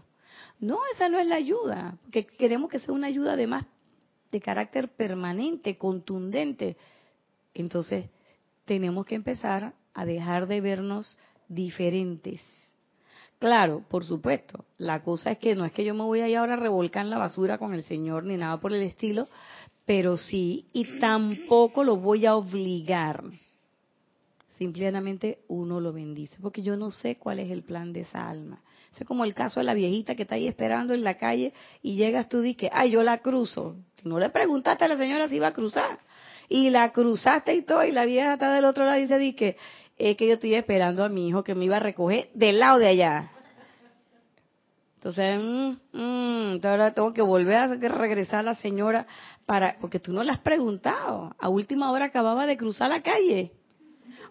[0.59, 3.65] No, esa no es la ayuda, porque queremos que sea una ayuda además
[4.31, 6.77] de carácter permanente, contundente.
[7.53, 8.09] Entonces,
[8.65, 12.41] tenemos que empezar a dejar de vernos diferentes.
[13.39, 16.37] Claro, por supuesto, la cosa es que no es que yo me voy a ir
[16.37, 19.27] ahora a revolcar en la basura con el Señor ni nada por el estilo,
[19.87, 23.23] pero sí, y tampoco lo voy a obligar.
[24.57, 28.61] Simplemente uno lo bendice, porque yo no sé cuál es el plan de esa alma.
[28.99, 31.95] Es como el caso de la viejita que está ahí esperando en la calle y
[31.95, 33.77] llegas tú y dices, ay, yo la cruzo.
[34.03, 35.99] No le preguntaste a la señora si iba a cruzar.
[36.49, 39.55] Y la cruzaste y todo, y la vieja está del otro lado y dice, que
[39.97, 42.79] es que yo estoy esperando a mi hijo que me iba a recoger del lado
[42.79, 43.31] de allá.
[45.07, 49.07] Entonces, mm, mm, ahora tengo que volver a regresar a la señora
[49.45, 51.33] para, porque tú no le has preguntado.
[51.39, 53.53] A última hora acababa de cruzar la calle.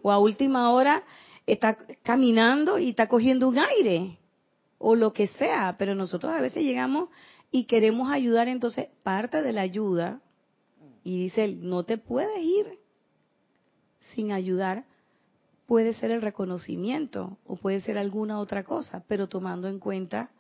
[0.03, 1.03] O a última hora
[1.47, 4.19] está caminando y está cogiendo un aire.
[4.77, 5.77] O lo que sea.
[5.79, 7.09] Pero nosotros a veces llegamos
[7.51, 8.47] y queremos ayudar.
[8.47, 10.21] Entonces, parte de la ayuda,
[11.03, 12.67] y dice él, no te puedes ir
[14.15, 14.85] sin ayudar
[15.65, 20.31] puede ser el reconocimiento o puede ser alguna otra cosa, pero tomando en cuenta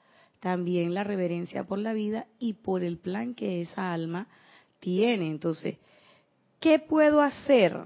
[0.41, 4.29] también la reverencia por la vida y por el plan que esa alma
[4.81, 5.31] tiene.
[5.31, 5.79] Entonces,
[6.61, 7.77] ¿qué puedo hacer?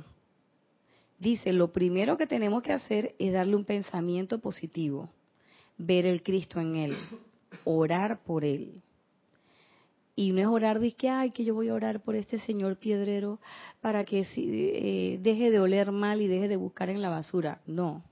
[1.18, 5.10] Dice, lo primero que tenemos que hacer es darle un pensamiento positivo,
[5.76, 6.96] ver el Cristo en él,
[7.64, 8.82] orar por él.
[10.16, 12.76] Y no es orar de que, ay, que yo voy a orar por este señor
[12.76, 13.38] piedrero
[13.80, 17.60] para que eh, deje de oler mal y deje de buscar en la basura.
[17.66, 18.02] No.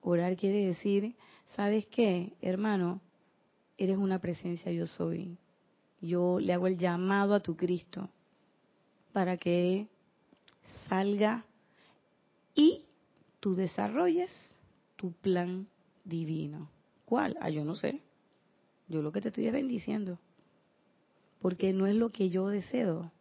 [0.00, 1.14] Orar quiere decir,
[1.56, 3.00] ¿sabes qué, hermano?
[3.76, 5.38] Eres una presencia, yo soy.
[6.00, 8.08] Yo le hago el llamado a tu Cristo
[9.12, 9.88] para que
[10.88, 11.44] salga
[12.54, 12.86] y
[13.40, 14.30] tú desarrolles
[14.96, 15.68] tu plan
[16.04, 16.70] divino.
[17.04, 17.36] ¿Cuál?
[17.40, 18.00] Ah, yo no sé.
[18.88, 20.18] Yo lo que te estoy es bendiciendo.
[21.40, 23.12] Porque no es lo que yo deseo.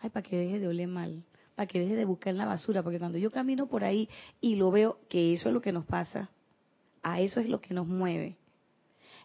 [0.00, 1.24] Ay, para que deje de oler mal.
[1.54, 2.82] Para que deje de buscar en la basura.
[2.82, 4.08] Porque cuando yo camino por ahí
[4.40, 6.30] y lo veo, que eso es lo que nos pasa.
[7.04, 8.36] A eso es lo que nos mueve.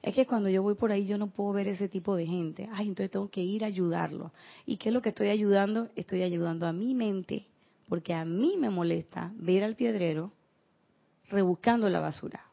[0.01, 2.69] Es que cuando yo voy por ahí yo no puedo ver ese tipo de gente.
[2.71, 4.31] Ay, entonces tengo que ir a ayudarlo.
[4.65, 5.89] ¿Y qué es lo que estoy ayudando?
[5.95, 7.47] Estoy ayudando a mi mente.
[7.87, 10.31] Porque a mí me molesta ver al piedrero
[11.29, 12.45] rebuscando la basura.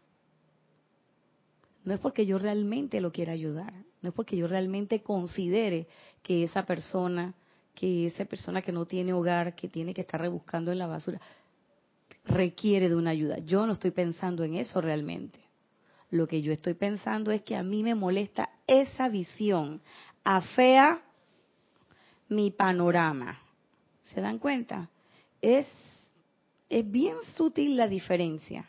[1.85, 5.87] No es porque yo realmente lo quiera ayudar, no es porque yo realmente considere
[6.23, 7.35] que esa persona,
[7.75, 11.21] que esa persona que no tiene hogar, que tiene que estar rebuscando en la basura,
[12.27, 13.39] requiere de una ayuda.
[13.39, 15.41] Yo no estoy pensando en eso realmente.
[16.11, 19.81] Lo que yo estoy pensando es que a mí me molesta esa visión,
[20.25, 21.03] afea
[22.29, 23.41] mi panorama.
[24.15, 24.91] ¿Se dan cuenta?
[25.41, 25.67] Es,
[26.69, 28.69] es bien sutil la diferencia.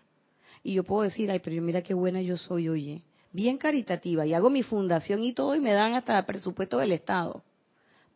[0.63, 3.04] Y yo puedo decir, ay, pero mira qué buena yo soy, oye
[3.38, 7.43] bien caritativa y hago mi fundación y todo y me dan hasta presupuesto del Estado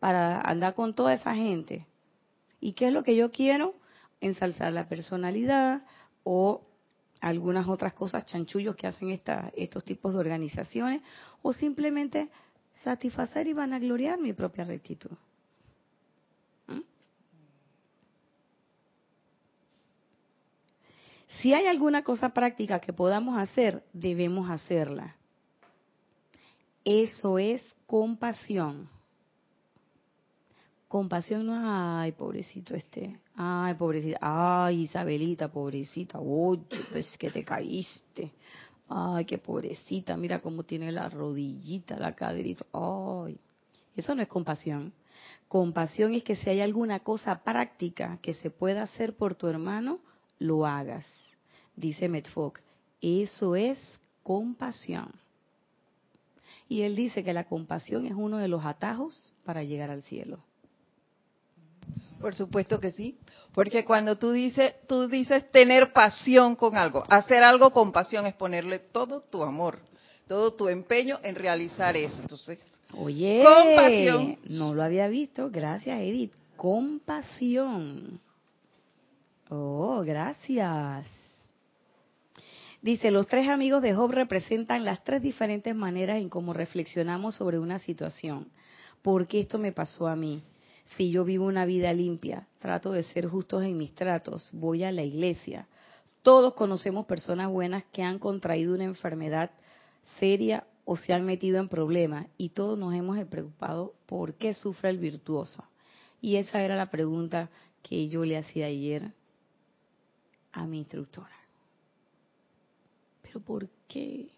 [0.00, 1.86] para andar con toda esa gente.
[2.60, 3.74] ¿Y qué es lo que yo quiero?
[4.22, 5.82] Ensalzar la personalidad
[6.24, 6.62] o
[7.20, 11.02] algunas otras cosas chanchullos que hacen esta, estos tipos de organizaciones
[11.42, 12.30] o simplemente
[12.82, 15.10] satisfacer y vanagloriar mi propia rectitud.
[16.68, 16.80] ¿Mm?
[21.40, 25.16] Si hay alguna cosa práctica que podamos hacer, debemos hacerla.
[26.84, 28.88] Eso es compasión.
[30.92, 37.42] Compasión no es, ay, pobrecito este, ay, pobrecita, ay, Isabelita, pobrecita, oye, pues que te
[37.42, 38.30] caíste,
[38.90, 43.38] ay, qué pobrecita, mira cómo tiene la rodillita, la caderita, ay.
[43.96, 44.92] Eso no es compasión.
[45.48, 49.98] Compasión es que si hay alguna cosa práctica que se pueda hacer por tu hermano,
[50.38, 51.06] lo hagas
[51.74, 52.60] dice Metfok.
[53.00, 53.78] Eso es
[54.22, 55.10] compasión.
[56.68, 60.44] Y él dice que la compasión es uno de los atajos para llegar al cielo.
[62.22, 63.18] Por supuesto que sí,
[63.52, 68.34] porque cuando tú dices, tú dices tener pasión con algo, hacer algo con pasión es
[68.34, 69.80] ponerle todo tu amor,
[70.28, 72.16] todo tu empeño en realizar eso.
[72.20, 72.60] Entonces,
[72.96, 74.38] oye, compasión.
[74.44, 76.32] No lo había visto, gracias Edith.
[76.56, 78.20] Compasión.
[79.48, 81.08] Oh, gracias.
[82.82, 87.58] Dice, los tres amigos de Job representan las tres diferentes maneras en cómo reflexionamos sobre
[87.58, 88.46] una situación.
[89.02, 90.42] ¿Por qué esto me pasó a mí?
[90.96, 94.92] Si yo vivo una vida limpia, trato de ser justos en mis tratos, voy a
[94.92, 95.66] la iglesia.
[96.22, 99.50] Todos conocemos personas buenas que han contraído una enfermedad
[100.18, 104.90] seria o se han metido en problemas y todos nos hemos preocupado por qué sufre
[104.90, 105.64] el virtuoso.
[106.20, 107.50] Y esa era la pregunta
[107.82, 109.12] que yo le hacía ayer
[110.52, 111.42] a mi instructora
[113.40, 114.28] ¿por qué?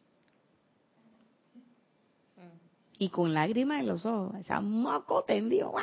[2.99, 5.75] Y con lágrimas en los ojos, esa moco tendido.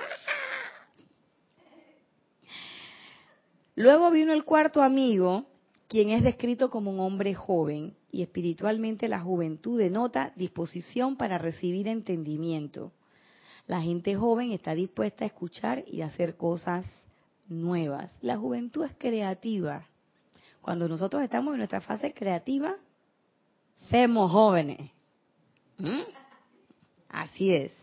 [3.81, 5.47] Luego vino el cuarto amigo,
[5.87, 11.87] quien es descrito como un hombre joven, y espiritualmente la juventud denota disposición para recibir
[11.87, 12.91] entendimiento.
[13.65, 16.85] La gente joven está dispuesta a escuchar y hacer cosas
[17.47, 18.15] nuevas.
[18.21, 19.87] La juventud es creativa.
[20.61, 22.75] Cuando nosotros estamos en nuestra fase creativa,
[23.89, 24.91] Semos jóvenes.
[25.79, 26.01] ¿Mm?
[27.09, 27.73] Así es.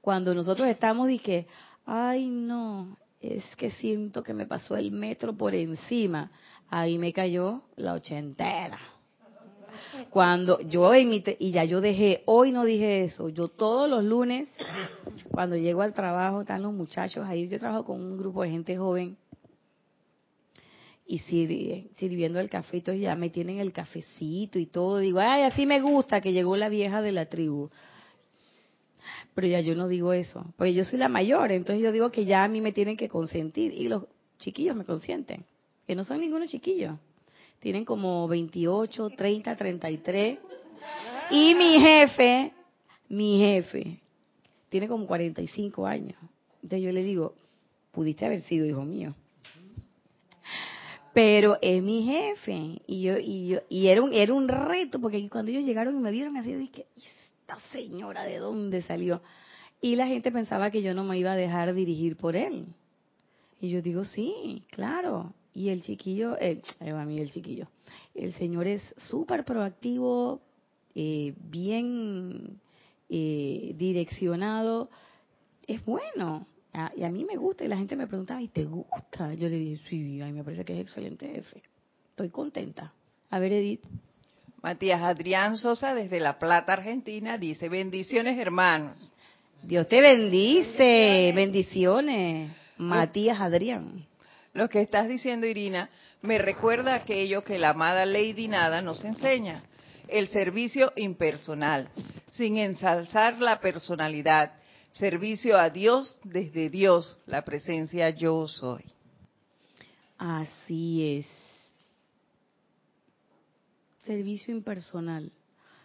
[0.00, 1.46] Cuando nosotros estamos y que,
[1.84, 6.30] ay no, es que siento que me pasó el metro por encima,
[6.68, 8.78] ahí me cayó la ochentera.
[10.10, 14.48] Cuando yo emite, y ya yo dejé, hoy no dije eso, yo todos los lunes,
[15.30, 18.76] cuando llego al trabajo, están los muchachos ahí, yo trabajo con un grupo de gente
[18.76, 19.16] joven,
[21.08, 24.98] y sirviendo el café, ya me tienen el cafecito y todo.
[24.98, 27.70] Digo, ay, así me gusta que llegó la vieja de la tribu.
[29.36, 32.24] Pero ya yo no digo eso, porque yo soy la mayor, entonces yo digo que
[32.24, 34.04] ya a mí me tienen que consentir y los
[34.38, 35.44] chiquillos me consienten.
[35.86, 36.98] que no son ninguno chiquillo.
[37.58, 40.38] Tienen como 28, 30, 33.
[41.30, 42.54] Y mi jefe,
[43.10, 44.00] mi jefe,
[44.70, 46.16] tiene como 45 años.
[46.62, 47.34] Entonces yo le digo,
[47.92, 49.14] pudiste haber sido hijo mío.
[51.12, 52.80] Pero es mi jefe.
[52.86, 56.00] Y yo, y yo, y era un, era un reto, porque cuando ellos llegaron y
[56.00, 56.86] me vieron así, dije,
[57.46, 59.22] esta señora de dónde salió.
[59.80, 62.66] Y la gente pensaba que yo no me iba a dejar dirigir por él.
[63.60, 65.32] Y yo digo, sí, claro.
[65.54, 67.68] Y el chiquillo, eh, a mí el chiquillo,
[68.14, 70.42] el señor es súper proactivo,
[70.94, 72.60] eh, bien
[73.08, 74.90] eh, direccionado,
[75.68, 76.48] es bueno.
[76.96, 79.34] y a mí me gusta y la gente me preguntaba, ¿y te gusta?
[79.34, 81.62] Yo le dije, sí, a mí me parece que es excelente jefe.
[82.10, 82.92] Estoy contenta.
[83.30, 83.86] A ver, Edith.
[84.62, 88.96] Matías Adrián Sosa desde La Plata, Argentina, dice, bendiciones hermanos.
[89.62, 92.50] Dios te bendice, bendiciones.
[92.78, 94.06] Matías Adrián.
[94.52, 95.90] Lo que estás diciendo, Irina,
[96.22, 99.62] me recuerda aquello que la amada Lady Nada nos enseña,
[100.08, 101.90] el servicio impersonal,
[102.30, 104.52] sin ensalzar la personalidad,
[104.92, 108.84] servicio a Dios desde Dios, la presencia yo soy.
[110.16, 111.45] Así es.
[114.06, 115.32] Servicio impersonal.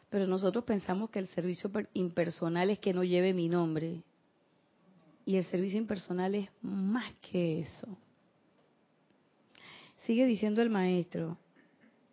[0.09, 4.03] Pero nosotros pensamos que el servicio impersonal es que no lleve mi nombre.
[5.25, 7.97] Y el servicio impersonal es más que eso.
[10.05, 11.37] Sigue diciendo el maestro,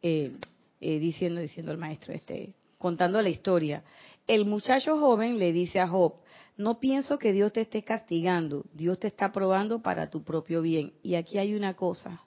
[0.03, 0.33] eh,
[0.81, 3.83] eh, diciendo, diciendo el maestro, este, contando la historia.
[4.27, 6.15] El muchacho joven le dice a Job,
[6.57, 10.93] no pienso que Dios te esté castigando, Dios te está probando para tu propio bien.
[11.03, 12.23] Y aquí hay una cosa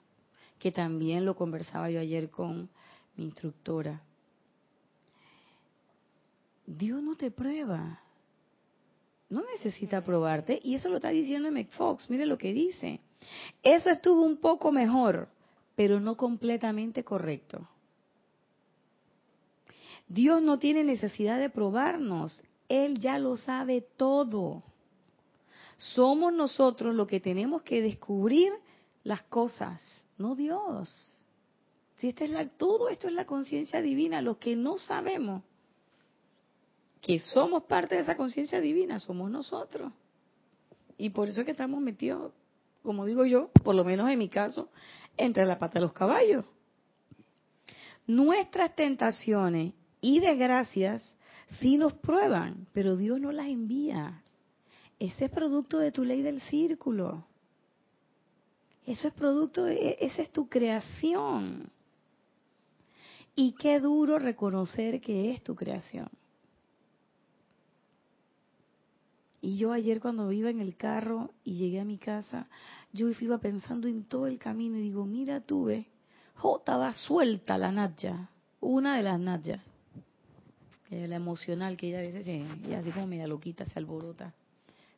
[0.58, 2.70] que también lo conversaba yo ayer con
[3.16, 4.02] mi instructora.
[6.66, 8.00] Dios no te prueba,
[9.28, 13.00] no necesita probarte, y eso lo está diciendo McFox, mire lo que dice.
[13.62, 15.28] Eso estuvo un poco mejor,
[15.74, 17.68] pero no completamente correcto.
[20.08, 24.62] Dios no tiene necesidad de probarnos, Él ya lo sabe todo.
[25.76, 28.52] Somos nosotros los que tenemos que descubrir
[29.04, 29.82] las cosas,
[30.18, 31.21] no Dios.
[32.02, 35.44] Si esta es la, todo esto es la conciencia divina, lo que no sabemos
[37.00, 39.92] que somos parte de esa conciencia divina, somos nosotros.
[40.98, 42.32] Y por eso es que estamos metidos,
[42.82, 44.68] como digo yo, por lo menos en mi caso,
[45.16, 46.44] entre la pata de los caballos.
[48.08, 51.14] Nuestras tentaciones y desgracias
[51.60, 54.24] sí nos prueban, pero Dios no las envía.
[54.98, 57.28] Ese es producto de tu ley del círculo.
[58.84, 61.70] Eso es producto de, esa es tu creación.
[63.34, 66.08] Y qué duro reconocer que es tu creación.
[69.40, 72.46] Y yo ayer cuando iba en el carro y llegué a mi casa,
[72.92, 75.86] yo iba pensando en todo el camino y digo, mira tú, ve,
[76.44, 78.28] va suelta la Natya,
[78.60, 79.62] una de las Natya,
[80.90, 84.32] la emocional que ella a veces, ella así como media loquita se alborota.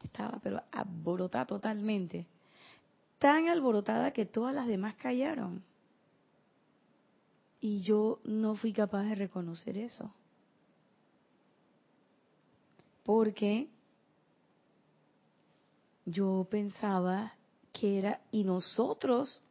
[0.03, 2.27] Estaba pero alborotada totalmente.
[3.19, 5.63] Tan alborotada que todas las demás callaron.
[7.65, 10.13] Y yo no fui capaz de reconocer eso.
[13.05, 13.71] Porque
[16.05, 17.33] yo pensaba
[17.73, 19.43] que era, y nosotros,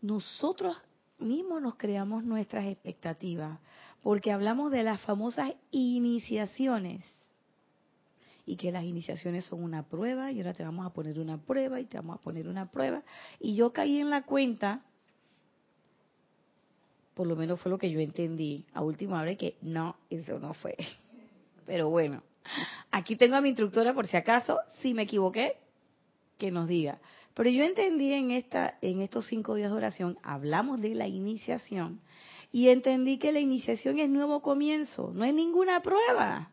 [0.00, 0.76] nosotros
[1.18, 3.58] mismos nos creamos nuestras expectativas,
[4.00, 7.04] porque hablamos de las famosas iniciaciones,
[8.46, 11.80] y que las iniciaciones son una prueba, y ahora te vamos a poner una prueba,
[11.80, 13.02] y te vamos a poner una prueba,
[13.40, 14.84] y yo caí en la cuenta,
[17.16, 20.54] por lo menos fue lo que yo entendí a última hora, que no, eso no
[20.54, 20.76] fue.
[21.66, 22.22] Pero bueno,
[22.90, 25.56] Aquí tengo a mi instructora por si acaso, si me equivoqué,
[26.38, 26.98] que nos diga.
[27.34, 32.00] Pero yo entendí en esta, en estos cinco días de oración, hablamos de la iniciación
[32.50, 36.52] y entendí que la iniciación es nuevo comienzo, no es ninguna prueba.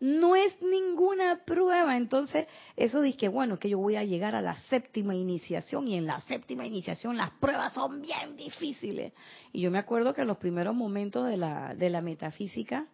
[0.00, 1.96] No es ninguna prueba.
[1.96, 2.46] Entonces,
[2.76, 6.06] eso dice que bueno, que yo voy a llegar a la séptima iniciación y en
[6.06, 9.12] la séptima iniciación las pruebas son bien difíciles.
[9.52, 12.86] Y yo me acuerdo que en los primeros momentos de la, de la metafísica,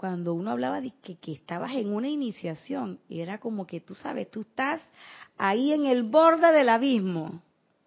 [0.00, 4.40] cuando uno hablaba de que, estabas en una iniciación, era como que tú sabes, tú
[4.40, 4.80] estás
[5.36, 7.42] ahí en el borde del abismo,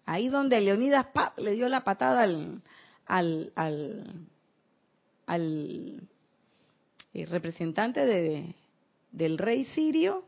[0.06, 1.06] ahí donde Leonidas
[1.38, 2.62] le dio la patada al,
[3.06, 3.52] al,
[5.26, 5.93] al,
[7.14, 8.54] eh, representante de,
[9.10, 10.24] del rey sirio.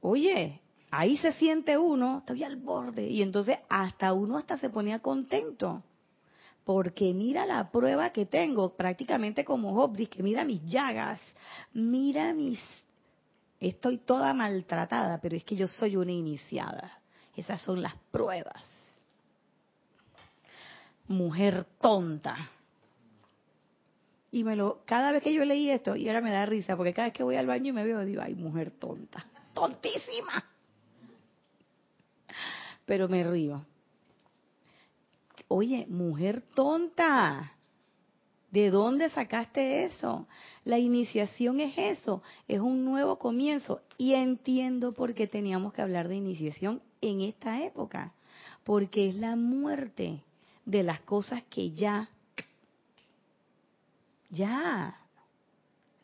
[0.00, 0.60] Oye,
[0.90, 5.82] ahí se siente uno, estoy al borde, y entonces hasta uno hasta se ponía contento
[6.64, 11.20] porque mira la prueba que tengo, prácticamente como Job, dice, mira mis llagas,
[11.72, 12.58] mira mis...
[13.60, 16.98] Estoy toda maltratada, pero es que yo soy una iniciada.
[17.36, 18.64] Esas son las pruebas.
[21.06, 22.50] Mujer tonta.
[24.34, 26.92] Y me lo, cada vez que yo leí esto, y ahora me da risa, porque
[26.92, 30.44] cada vez que voy al baño y me veo, digo, ay, mujer tonta, tontísima.
[32.84, 33.64] Pero me río.
[35.46, 37.52] Oye, mujer tonta,
[38.50, 40.26] ¿de dónde sacaste eso?
[40.64, 43.82] La iniciación es eso, es un nuevo comienzo.
[43.98, 48.12] Y entiendo por qué teníamos que hablar de iniciación en esta época,
[48.64, 50.24] porque es la muerte
[50.64, 52.10] de las cosas que ya
[54.30, 54.98] ya,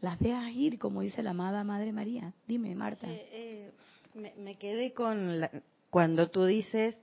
[0.00, 2.32] las dejas ir, como dice la amada Madre María.
[2.46, 3.06] Dime, Marta.
[3.06, 3.72] Eh,
[4.14, 5.48] eh, me, quedé con
[5.90, 6.96] cuando tú dices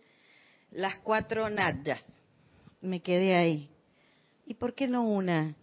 [0.71, 2.03] las cuatro nadjas.
[2.81, 3.69] Me quedé ahí.
[4.45, 5.55] ¿Y por qué no una?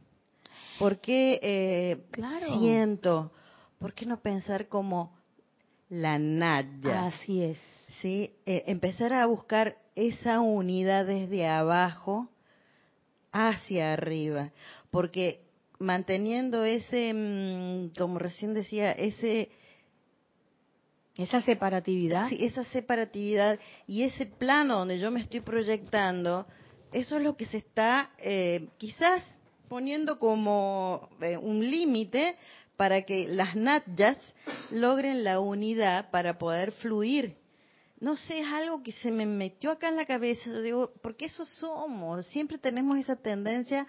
[0.78, 2.58] ¿Por qué eh, claro.
[2.60, 3.32] siento?
[3.78, 5.16] ¿Por qué no pensar como
[5.88, 7.06] la nadja?
[7.06, 7.58] Así es.
[8.00, 12.28] Sí, empezar a buscar esa unidad desde abajo
[13.32, 14.52] hacia arriba,
[14.90, 15.43] porque
[15.84, 19.50] manteniendo ese, mm, como recién decía, ese
[21.16, 22.28] esa separatividad.
[22.28, 26.46] Sí, esa separatividad y ese plano donde yo me estoy proyectando,
[26.92, 29.22] eso es lo que se está eh, quizás
[29.68, 32.36] poniendo como eh, un límite
[32.76, 34.18] para que las natyas
[34.72, 37.36] logren la unidad para poder fluir.
[38.00, 41.46] No sé, es algo que se me metió acá en la cabeza, digo, porque eso
[41.46, 43.86] somos, siempre tenemos esa tendencia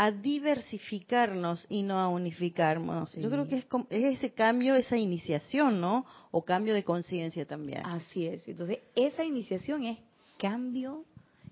[0.00, 3.14] a diversificarnos y no a unificarnos.
[3.16, 6.06] Yo creo que es, ese cambio, esa iniciación, ¿no?
[6.30, 7.84] O cambio de conciencia también.
[7.84, 8.48] Así es.
[8.48, 9.98] Entonces, esa iniciación es
[10.38, 11.04] cambio,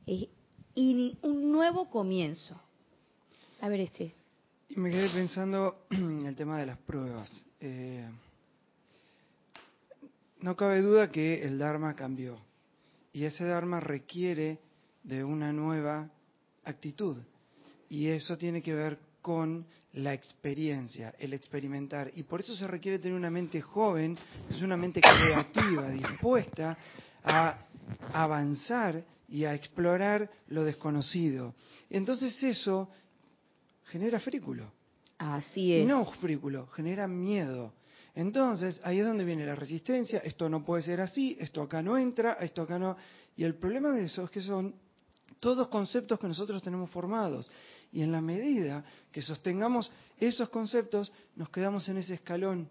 [0.06, 0.28] es
[0.74, 2.58] un nuevo comienzo.
[3.60, 4.14] A ver, este.
[4.70, 7.44] Y me quedé pensando en el tema de las pruebas.
[7.60, 8.08] Eh,
[10.40, 12.38] no cabe duda que el Dharma cambió.
[13.12, 14.58] Y ese Dharma requiere
[15.02, 16.10] de una nueva
[16.64, 17.18] actitud
[17.88, 22.10] y eso tiene que ver con la experiencia, el experimentar.
[22.14, 24.16] Y por eso se requiere tener una mente joven,
[24.50, 26.76] es una mente creativa, dispuesta
[27.24, 27.58] a
[28.12, 31.54] avanzar y a explorar lo desconocido.
[31.90, 32.88] Entonces eso
[33.86, 34.72] genera frículo.
[35.18, 35.82] Así es.
[35.82, 37.72] Y no frículo, genera miedo.
[38.14, 41.96] Entonces, ahí es donde viene la resistencia, esto no puede ser así, esto acá no
[41.96, 42.96] entra, esto acá no.
[43.36, 44.74] Y el problema de eso es que son
[45.38, 47.50] todos conceptos que nosotros tenemos formados.
[47.92, 52.68] Y en la medida que sostengamos esos conceptos, nos quedamos en ese escalón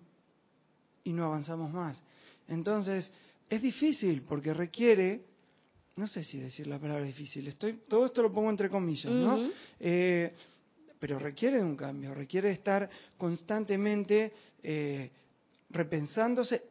[1.03, 2.01] y no avanzamos más.
[2.47, 3.11] Entonces,
[3.49, 5.21] es difícil porque requiere,
[5.95, 9.49] no sé si decir la palabra difícil, estoy, todo esto lo pongo entre comillas, ¿no?
[9.79, 10.33] Eh,
[10.99, 15.11] pero requiere de un cambio, requiere de estar constantemente eh,
[15.69, 16.63] repensándose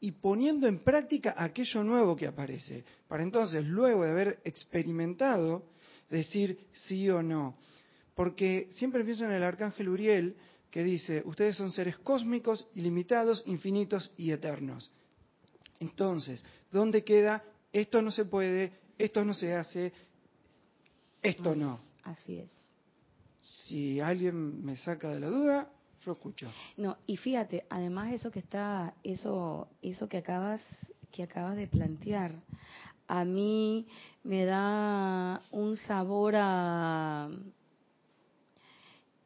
[0.00, 5.64] y poniendo en práctica aquello nuevo que aparece, para entonces, luego de haber experimentado,
[6.10, 7.56] decir sí o no.
[8.14, 10.36] Porque siempre pienso en el arcángel Uriel
[10.70, 14.90] que dice, ustedes son seres cósmicos, ilimitados, infinitos y eternos.
[15.80, 17.44] Entonces, ¿dónde queda?
[17.72, 19.92] Esto no se puede, esto no se hace,
[21.22, 21.78] esto no.
[22.04, 22.50] Así es.
[23.40, 25.70] Si alguien me saca de la duda,
[26.04, 26.50] yo escucho.
[26.76, 30.62] No, y fíjate, además eso que está, eso, eso que acabas,
[31.10, 32.34] que acabas de plantear,
[33.08, 33.86] a mí
[34.24, 37.30] me da un sabor a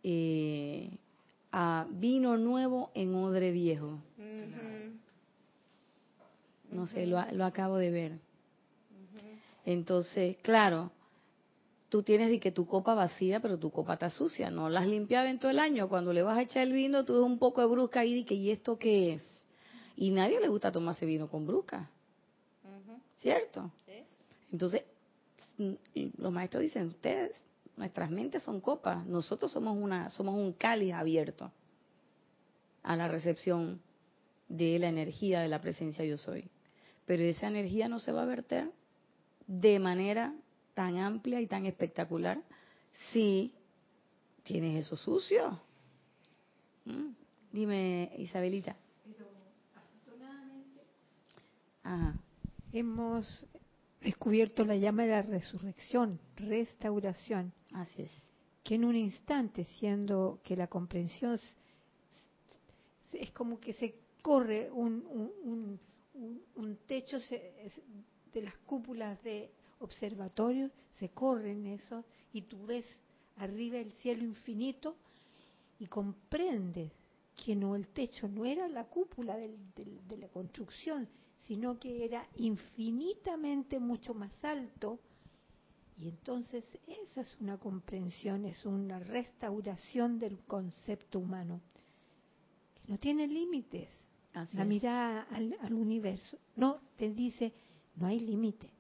[0.09, 0.88] eh,
[1.50, 3.98] a vino nuevo en odre viejo.
[6.70, 8.18] No sé, lo, acabo de ver.
[9.64, 10.92] Entonces, claro,
[11.88, 14.86] tú tienes de que tu copa vacía, pero tu copa está sucia, no la has
[14.86, 15.88] limpiado en todo el año.
[15.88, 18.34] Cuando le vas a echar el vino, tú ves un poco de brusca y que
[18.34, 19.22] ¿y esto qué es?
[19.96, 21.90] Y nadie le gusta tomarse vino con brusca.
[23.16, 23.72] ¿Cierto?
[24.52, 24.82] Entonces,
[25.59, 27.32] los maestros dicen, ustedes
[27.77, 31.53] Nuestras mentes son copas, nosotros somos una somos un cáliz abierto
[32.83, 33.83] a la recepción
[34.49, 36.49] de la energía de la presencia yo soy.
[37.05, 38.70] Pero esa energía no se va a verter
[39.47, 40.35] de manera
[40.74, 42.43] tan amplia y tan espectacular
[43.12, 43.53] si
[44.43, 45.61] tienes eso sucio.
[46.85, 47.11] ¿Mm?
[47.53, 48.77] Dime, Isabelita.
[49.05, 49.27] Pero
[49.74, 50.83] afortunadamente
[52.72, 53.47] hemos
[54.01, 57.53] descubierto la llama de la resurrección, restauración.
[58.62, 61.39] Que en un instante, siendo que la comprensión
[63.12, 65.05] es como que se corre un,
[66.55, 69.51] un, techo de las cúpulas de
[69.81, 72.85] observatorios, se corren eso y tú ves
[73.37, 74.97] arriba el cielo infinito
[75.79, 76.93] y comprendes
[77.45, 81.09] que no el techo no era la cúpula de la construcción,
[81.47, 84.99] sino que era infinitamente mucho más alto.
[85.99, 91.61] Y entonces esa es una comprensión, es una restauración del concepto humano,
[92.74, 93.88] que no tiene límites.
[94.34, 94.68] Así la es.
[94.68, 97.55] mirada al, al universo no te dice,
[97.97, 98.70] no hay límite.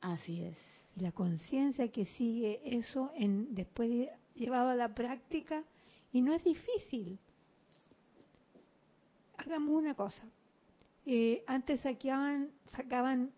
[0.00, 0.56] Así es.
[0.94, 5.64] Y la conciencia que sigue eso, en, después de, llevado a la práctica,
[6.12, 7.18] y no es difícil.
[9.38, 10.26] Hagamos una cosa.
[11.04, 13.30] Eh, antes saqueaban, sacaban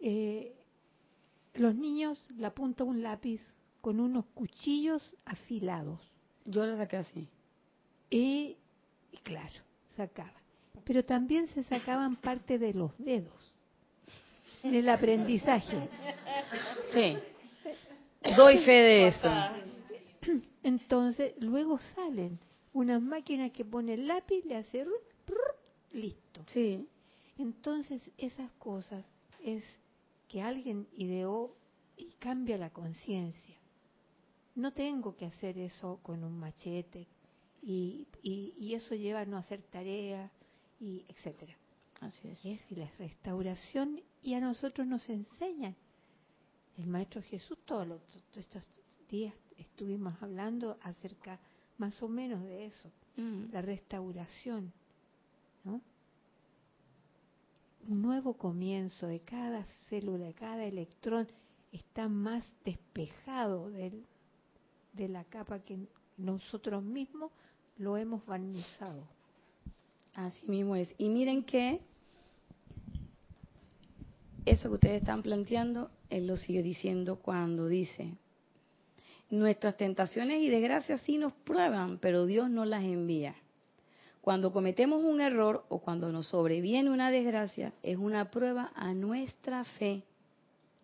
[0.00, 0.54] eh,
[1.54, 3.40] los niños la punta de un lápiz
[3.80, 6.00] con unos cuchillos afilados.
[6.44, 7.28] Yo lo saqué así.
[8.10, 8.56] Y,
[9.10, 9.60] y claro,
[9.96, 10.32] sacaban.
[10.84, 13.52] Pero también se sacaban parte de los dedos
[14.62, 15.88] en el aprendizaje.
[16.92, 17.16] Sí.
[18.36, 19.28] Doy fe de eso.
[20.62, 22.38] Entonces, luego salen
[22.72, 24.86] unas máquinas que pone el lápiz, le hace
[25.92, 26.44] listo.
[26.46, 26.86] Sí.
[27.38, 29.04] Entonces, esas cosas
[29.42, 29.64] es
[30.32, 31.54] que alguien ideó
[31.98, 33.54] y cambia la conciencia.
[34.54, 37.06] No tengo que hacer eso con un machete
[37.62, 40.30] y, y, y eso lleva a no hacer tarea
[40.80, 41.54] y etcétera.
[42.00, 42.42] Así es.
[42.46, 45.76] Es la restauración y a nosotros nos enseñan.
[46.78, 48.66] El Maestro Jesús todos los- todos estos
[49.10, 51.38] días estuvimos hablando acerca
[51.76, 53.52] más o menos de eso, Mm.
[53.52, 54.72] la restauración,
[55.64, 55.82] ¿no?
[57.88, 61.26] Un nuevo comienzo de cada célula, de cada electrón
[61.72, 64.04] está más despejado del-
[64.92, 65.78] de la capa que
[66.16, 67.32] nosotros mismos
[67.78, 69.08] lo hemos barnizado.
[70.14, 70.94] Así mismo es.
[70.98, 71.80] Y miren que
[74.44, 78.14] eso que ustedes están planteando, él lo sigue diciendo cuando dice,
[79.30, 83.34] nuestras tentaciones y desgracias sí nos prueban, pero Dios no las envía.
[84.22, 89.64] Cuando cometemos un error o cuando nos sobreviene una desgracia, es una prueba a nuestra
[89.64, 90.04] fe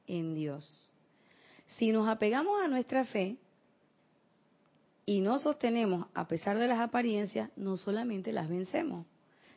[0.09, 0.93] en Dios.
[1.67, 3.37] Si nos apegamos a nuestra fe
[5.07, 9.07] y no sostenemos a pesar de las apariencias, no solamente las vencemos,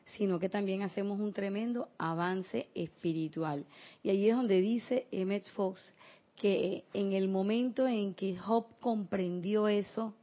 [0.05, 3.65] sino que también hacemos un tremendo avance espiritual.
[4.03, 5.91] Y ahí es donde dice Emmett Fox
[6.35, 10.13] que en el momento en que Job comprendió eso,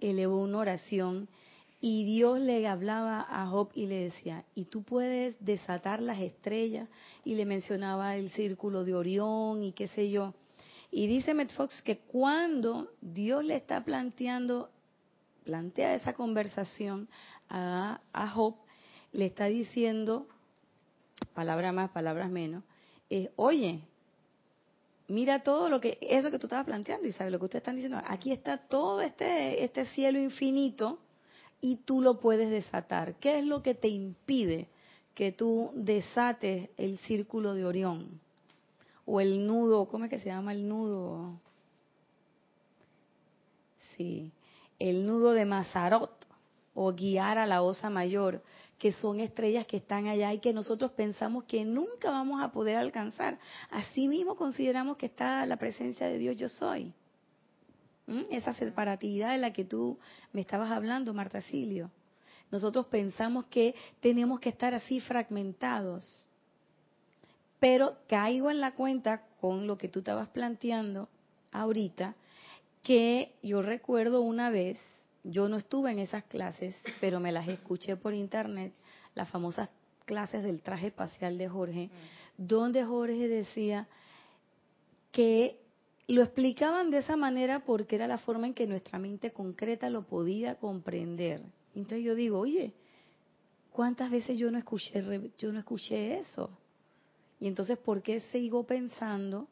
[0.00, 1.28] elevó una oración
[1.80, 6.88] y Dios le hablaba a Job y le decía, y tú puedes desatar las estrellas,
[7.24, 10.34] y le mencionaba el círculo de Orión y qué sé yo.
[10.90, 14.70] Y dice Emmett Fox que cuando Dios le está planteando,
[15.44, 17.08] plantea esa conversación
[17.48, 18.56] a, a Job,
[19.12, 20.26] le está diciendo,
[21.34, 22.64] palabra más, palabras menos,
[23.08, 23.80] eh, oye,
[25.06, 28.02] mira todo lo que, eso que tú estabas planteando, y lo que ustedes están diciendo,
[28.04, 30.98] aquí está todo este, este cielo infinito
[31.60, 33.16] y tú lo puedes desatar.
[33.16, 34.68] ¿Qué es lo que te impide
[35.14, 38.20] que tú desates el círculo de Orión?
[39.04, 41.40] O el nudo, ¿cómo es que se llama el nudo?
[43.96, 44.30] Sí,
[44.78, 46.26] el nudo de Mazarot,
[46.74, 48.42] o guiar a la osa mayor,
[48.78, 52.76] que son estrellas que están allá y que nosotros pensamos que nunca vamos a poder
[52.76, 53.38] alcanzar.
[53.70, 56.92] Asimismo consideramos que está la presencia de Dios yo soy.
[58.08, 58.22] ¿Mm?
[58.30, 59.98] Esa separatividad de la que tú
[60.32, 61.90] me estabas hablando, Marta Silio.
[62.50, 66.26] Nosotros pensamos que tenemos que estar así fragmentados.
[67.60, 71.08] Pero caigo en la cuenta con lo que tú estabas planteando
[71.52, 72.14] ahorita,
[72.82, 74.78] que yo recuerdo una vez,
[75.24, 78.72] yo no estuve en esas clases, pero me las escuché por internet,
[79.14, 79.68] las famosas
[80.06, 81.90] clases del traje espacial de Jorge,
[82.38, 83.86] donde Jorge decía
[85.12, 85.60] que
[86.08, 90.06] lo explicaban de esa manera porque era la forma en que nuestra mente concreta lo
[90.06, 91.42] podía comprender.
[91.74, 92.72] Entonces yo digo, oye,
[93.72, 96.50] ¿cuántas veces yo no escuché, yo no escuché eso?
[97.38, 99.48] Y entonces, ¿por qué sigo pensando?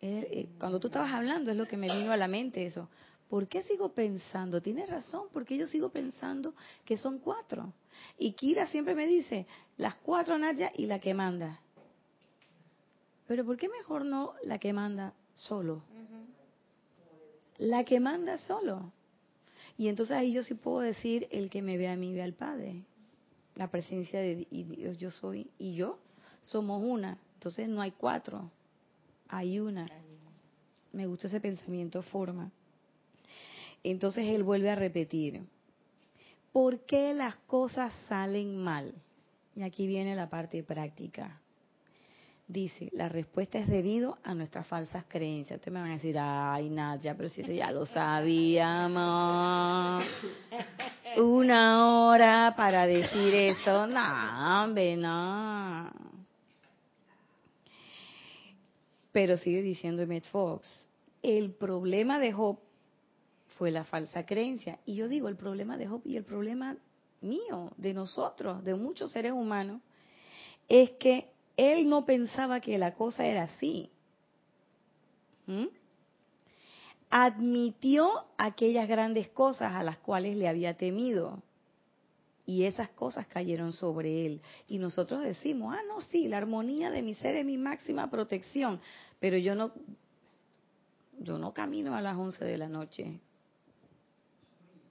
[0.00, 2.88] Eh, eh, cuando tú estabas hablando es lo que me vino a la mente eso.
[3.28, 4.60] ¿Por qué sigo pensando?
[4.60, 7.72] Tienes razón, porque yo sigo pensando que son cuatro.
[8.18, 9.46] Y Kira siempre me dice,
[9.76, 11.60] las cuatro Nadia y la que manda.
[13.26, 15.82] Pero ¿por qué mejor no la que manda solo?
[17.58, 18.92] La que manda solo.
[19.76, 22.34] Y entonces ahí yo sí puedo decir, el que me ve a mí ve al
[22.34, 22.82] Padre.
[23.56, 25.98] La presencia de y Dios yo soy y yo
[26.40, 27.18] somos una.
[27.34, 28.50] Entonces no hay cuatro,
[29.28, 29.88] hay una.
[30.92, 32.50] Me gusta ese pensamiento forma.
[33.82, 35.42] Entonces él vuelve a repetir,
[36.52, 38.94] ¿por qué las cosas salen mal?
[39.54, 41.40] Y aquí viene la parte práctica
[42.46, 45.58] dice, la respuesta es debido a nuestras falsas creencias.
[45.58, 49.04] Ustedes me van a decir, ay, Nadia, pero si eso ya lo sabíamos.
[51.16, 53.86] Una hora para decir eso.
[53.86, 54.98] No, hombre.
[59.12, 60.88] Pero sigue diciendo Emmett Fox,
[61.22, 62.58] el problema de Job
[63.56, 64.80] fue la falsa creencia.
[64.84, 66.76] Y yo digo, el problema de Job y el problema
[67.20, 69.80] mío, de nosotros, de muchos seres humanos,
[70.68, 73.90] es que él no pensaba que la cosa era así.
[75.46, 75.66] ¿Mm?
[77.10, 81.42] Admitió aquellas grandes cosas a las cuales le había temido.
[82.46, 84.42] Y esas cosas cayeron sobre él.
[84.68, 88.80] Y nosotros decimos, ah, no, sí, la armonía de mi ser es mi máxima protección.
[89.20, 89.72] Pero yo no,
[91.20, 93.20] yo no camino a las 11 de la noche.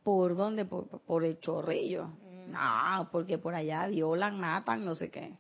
[0.03, 0.65] ¿Por dónde?
[0.65, 2.07] Por, el chorrillo.
[2.07, 2.51] Mm.
[2.51, 5.37] No, porque por allá violan, matan, no sé qué.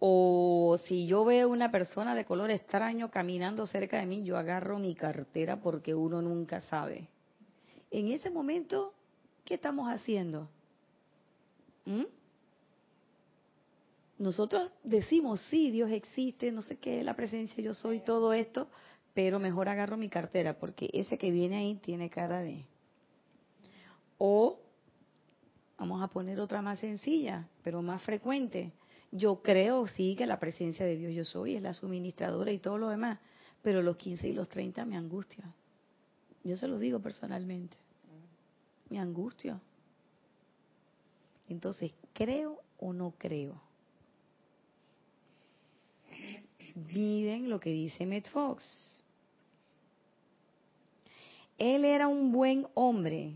[0.00, 4.78] O si yo veo una persona de color extraño caminando cerca de mí, yo agarro
[4.78, 7.08] mi cartera porque uno nunca sabe.
[7.90, 8.94] En ese momento,
[9.44, 10.48] ¿qué estamos haciendo?
[11.84, 12.04] ¿Mm?
[14.18, 18.68] Nosotros decimos, sí, Dios existe, no sé qué, la presencia, yo soy, todo esto,
[19.14, 22.64] pero mejor agarro mi cartera porque ese que viene ahí tiene cara de...
[24.18, 24.58] O
[25.78, 28.72] vamos a poner otra más sencilla, pero más frecuente.
[29.10, 32.76] Yo creo, sí, que la presencia de Dios yo soy, es la suministradora y todo
[32.78, 33.18] lo demás,
[33.62, 35.44] pero los 15 y los 30 me angustia.
[36.44, 37.76] Yo se los digo personalmente.
[38.90, 39.60] Me angustia.
[41.48, 43.60] Entonces, ¿creo o no creo?
[46.74, 49.02] Miren lo que dice Matt Fox.
[51.56, 53.34] Él era un buen hombre,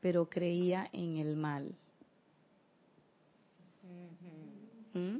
[0.00, 1.74] pero creía en el mal.
[4.94, 5.18] ¿Mm?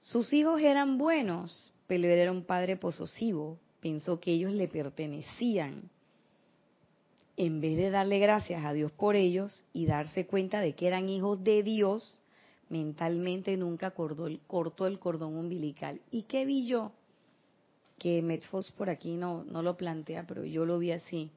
[0.00, 3.58] Sus hijos eran buenos, pero era un padre posesivo.
[3.80, 5.90] Pensó que ellos le pertenecían.
[7.36, 11.08] En vez de darle gracias a Dios por ellos y darse cuenta de que eran
[11.08, 12.20] hijos de Dios,
[12.68, 16.00] mentalmente nunca cortó el, cortó el cordón umbilical.
[16.10, 16.92] ¿Y qué vi yo?
[17.98, 21.30] Que Metfos por aquí no, no lo plantea, pero yo lo vi así.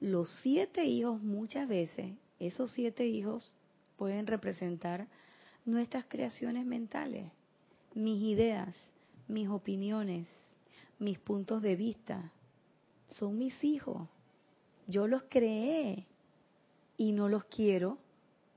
[0.00, 3.56] Los siete hijos muchas veces, esos siete hijos
[3.96, 5.08] pueden representar
[5.64, 7.30] nuestras creaciones mentales,
[7.94, 8.74] mis ideas,
[9.28, 10.28] mis opiniones,
[10.98, 12.32] mis puntos de vista.
[13.08, 14.08] Son mis hijos.
[14.86, 16.06] Yo los creé
[16.96, 17.98] y no los quiero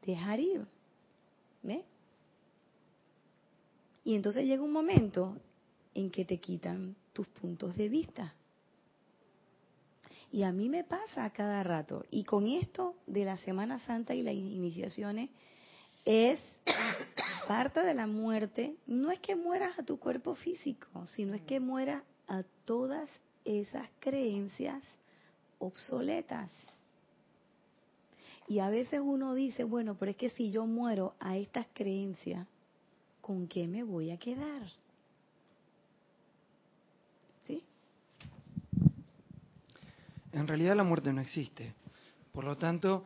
[0.05, 0.65] dejar ir.
[1.63, 1.83] ¿Ve?
[4.03, 5.37] Y entonces llega un momento
[5.93, 8.33] en que te quitan tus puntos de vista.
[10.31, 12.05] Y a mí me pasa a cada rato.
[12.11, 15.29] Y con esto de la Semana Santa y las iniciaciones,
[16.07, 16.39] es
[17.49, 21.59] parte de la muerte, no es que mueras a tu cuerpo físico, sino es que
[21.59, 23.09] mueras a todas
[23.43, 24.81] esas creencias
[25.59, 26.49] obsoletas.
[28.47, 32.47] Y a veces uno dice, bueno, pero es que si yo muero a estas creencias,
[33.19, 34.61] ¿con qué me voy a quedar?
[37.43, 37.61] ¿Sí?
[40.31, 41.73] En realidad la muerte no existe.
[42.31, 43.03] Por lo tanto,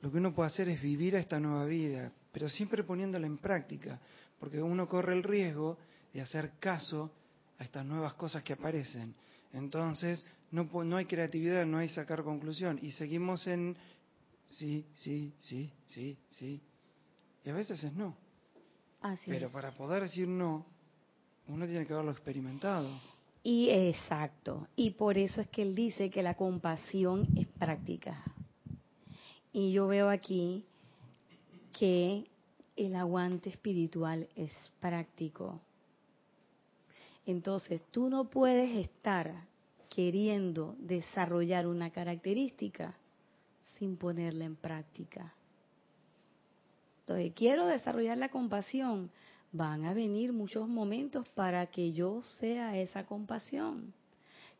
[0.00, 4.00] lo que uno puede hacer es vivir esta nueva vida, pero siempre poniéndola en práctica,
[4.38, 5.78] porque uno corre el riesgo
[6.12, 7.10] de hacer caso
[7.58, 9.14] a estas nuevas cosas que aparecen.
[9.52, 13.76] Entonces, no, no hay creatividad, no hay sacar conclusión, y seguimos en
[14.48, 16.60] sí, sí, sí, sí, sí,
[17.44, 18.16] y a veces es no.
[19.26, 20.66] Pero para poder decir no,
[21.48, 23.00] uno tiene que haberlo experimentado.
[23.42, 28.22] Y exacto, y por eso es que él dice que la compasión es práctica.
[29.52, 30.66] Y yo veo aquí
[31.80, 32.26] que
[32.76, 35.62] el aguante espiritual es práctico.
[37.24, 39.46] Entonces, tú no puedes estar
[39.88, 42.98] queriendo desarrollar una característica
[43.78, 45.32] sin ponerla en práctica.
[47.00, 49.10] Entonces, quiero desarrollar la compasión.
[49.50, 53.94] Van a venir muchos momentos para que yo sea esa compasión.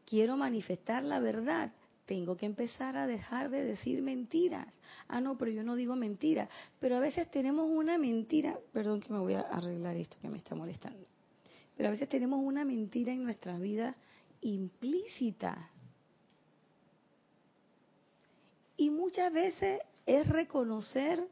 [0.06, 1.70] Quiero manifestar la verdad
[2.10, 4.66] tengo que empezar a dejar de decir mentiras.
[5.06, 6.48] Ah, no, pero yo no digo mentiras.
[6.80, 10.38] Pero a veces tenemos una mentira, perdón que me voy a arreglar esto que me
[10.38, 11.06] está molestando.
[11.76, 13.94] Pero a veces tenemos una mentira en nuestra vida
[14.40, 15.70] implícita.
[18.76, 21.24] Y muchas veces es reconocer,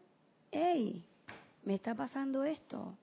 [0.53, 1.05] hey,
[1.65, 2.97] me está pasando esto.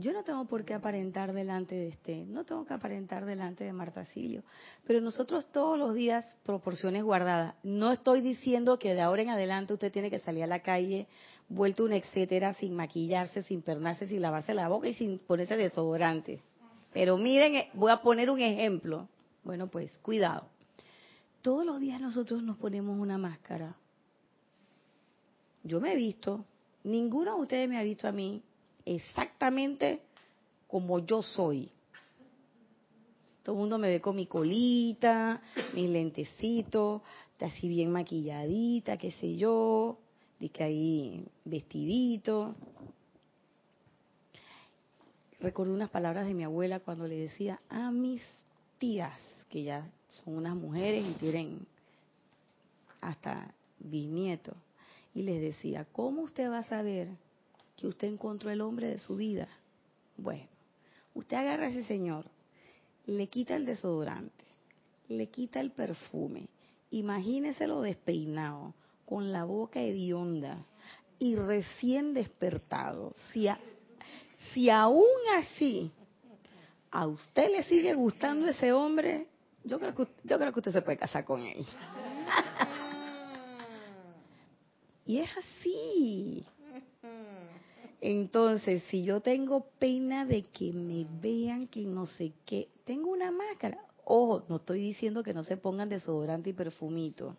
[0.00, 3.72] Yo no tengo por qué aparentar delante de este, no tengo que aparentar delante de
[3.72, 4.44] Marta Silio,
[4.86, 7.56] pero nosotros todos los días proporciones guardadas.
[7.64, 11.08] No estoy diciendo que de ahora en adelante usted tiene que salir a la calle
[11.48, 16.42] vuelto un etcétera sin maquillarse, sin pernarse, sin lavarse la boca y sin ponerse desodorante.
[16.92, 19.08] Pero miren, eh, voy a poner un ejemplo.
[19.42, 20.46] Bueno, pues cuidado.
[21.42, 23.74] Todos los días nosotros nos ponemos una máscara.
[25.64, 26.44] Yo me he visto,
[26.84, 28.44] ninguno de ustedes me ha visto a mí
[28.94, 30.00] exactamente
[30.66, 31.70] como yo soy.
[33.42, 35.40] Todo el mundo me ve con mi colita,
[35.74, 37.02] mis lentecitos,
[37.40, 39.98] así bien maquilladita, qué sé yo,
[40.38, 42.54] de que ahí vestidito.
[45.40, 48.22] Recuerdo unas palabras de mi abuela cuando le decía a mis
[48.78, 49.18] tías,
[49.48, 51.66] que ya son unas mujeres y tienen
[53.00, 54.56] hasta bisnietos,
[55.14, 57.08] y les decía, ¿cómo usted va a saber
[57.78, 59.48] que usted encontró el hombre de su vida?
[60.16, 60.48] Bueno,
[61.14, 62.24] usted agarra a ese señor,
[63.06, 64.44] le quita el desodorante,
[65.08, 66.48] le quita el perfume,
[66.90, 68.74] imagíneselo despeinado,
[69.06, 70.58] con la boca hedionda
[71.18, 73.14] y recién despertado.
[73.32, 73.48] Si,
[74.52, 75.06] si aún
[75.38, 75.90] así
[76.90, 79.28] a usted le sigue gustando ese hombre,
[79.64, 81.64] yo creo que, yo creo que usted se puede casar con él.
[85.06, 86.44] y es así.
[88.00, 93.32] Entonces, si yo tengo pena de que me vean que no sé qué, tengo una
[93.32, 93.84] máscara.
[94.04, 97.36] Ojo, no estoy diciendo que no se pongan desodorante y perfumito.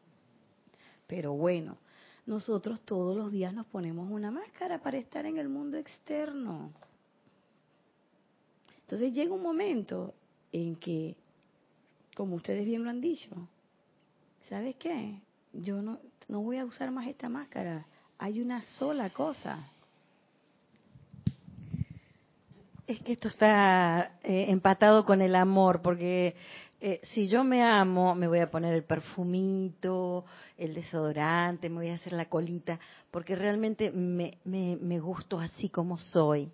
[1.07, 1.78] Pero bueno,
[2.26, 6.72] nosotros todos los días nos ponemos una máscara para estar en el mundo externo.
[8.82, 10.14] Entonces llega un momento
[10.51, 11.16] en que,
[12.16, 13.30] como ustedes bien lo han dicho,
[14.49, 15.22] ¿sabes qué?
[15.53, 17.86] Yo no, no voy a usar más esta máscara.
[18.18, 19.72] Hay una sola cosa.
[22.90, 26.36] Es que esto está eh, empatado con el amor, porque
[26.82, 30.26] eh, si yo me amo, me voy a poner el perfumito,
[30.58, 32.80] el desodorante, me voy a hacer la colita,
[33.12, 36.52] porque realmente me, me, me gusto así como soy.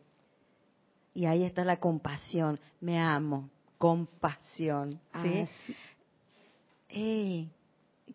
[1.13, 2.59] Y ahí está la compasión.
[2.81, 3.49] Me amo.
[3.77, 4.99] Compasión.
[5.21, 5.47] ¿sí?
[6.89, 7.47] Eh,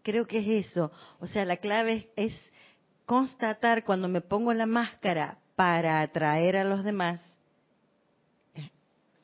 [0.03, 0.93] creo que es eso.
[1.21, 2.53] O sea, la clave es, es
[3.07, 7.23] constatar cuando me pongo la máscara para atraer a los demás.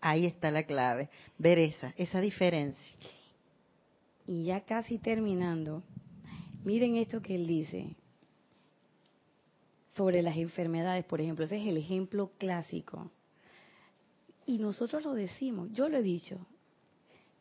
[0.09, 1.09] Ahí está la clave.
[1.36, 2.94] Ver esa, esa diferencia.
[4.24, 5.82] Y ya casi terminando,
[6.62, 7.96] miren esto que él dice
[9.88, 13.11] sobre las enfermedades, por ejemplo, ese es el ejemplo clásico.
[14.44, 16.38] Y nosotros lo decimos, yo lo he dicho,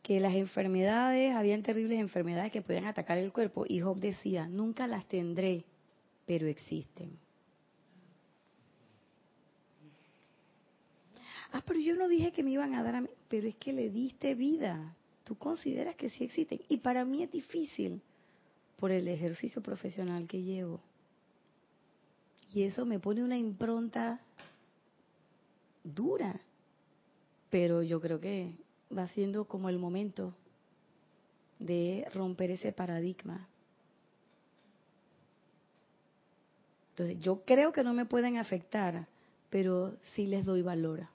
[0.02, 4.88] que las enfermedades, habían terribles enfermedades que podían atacar el cuerpo, y Job decía, nunca
[4.88, 5.64] las tendré,
[6.26, 7.16] pero existen.
[11.52, 13.72] Ah, pero yo no dije que me iban a dar a mí, pero es que
[13.72, 14.94] le diste vida.
[15.24, 16.60] Tú consideras que sí existen.
[16.68, 18.00] Y para mí es difícil
[18.78, 20.80] por el ejercicio profesional que llevo.
[22.52, 24.20] Y eso me pone una impronta
[25.82, 26.40] dura.
[27.50, 28.54] Pero yo creo que
[28.96, 30.34] va siendo como el momento
[31.58, 33.48] de romper ese paradigma.
[36.90, 39.06] Entonces, yo creo que no me pueden afectar,
[39.50, 41.06] pero sí les doy valor.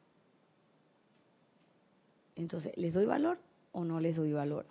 [2.35, 3.39] Entonces, ¿les doy valor
[3.71, 4.65] o no les doy valor?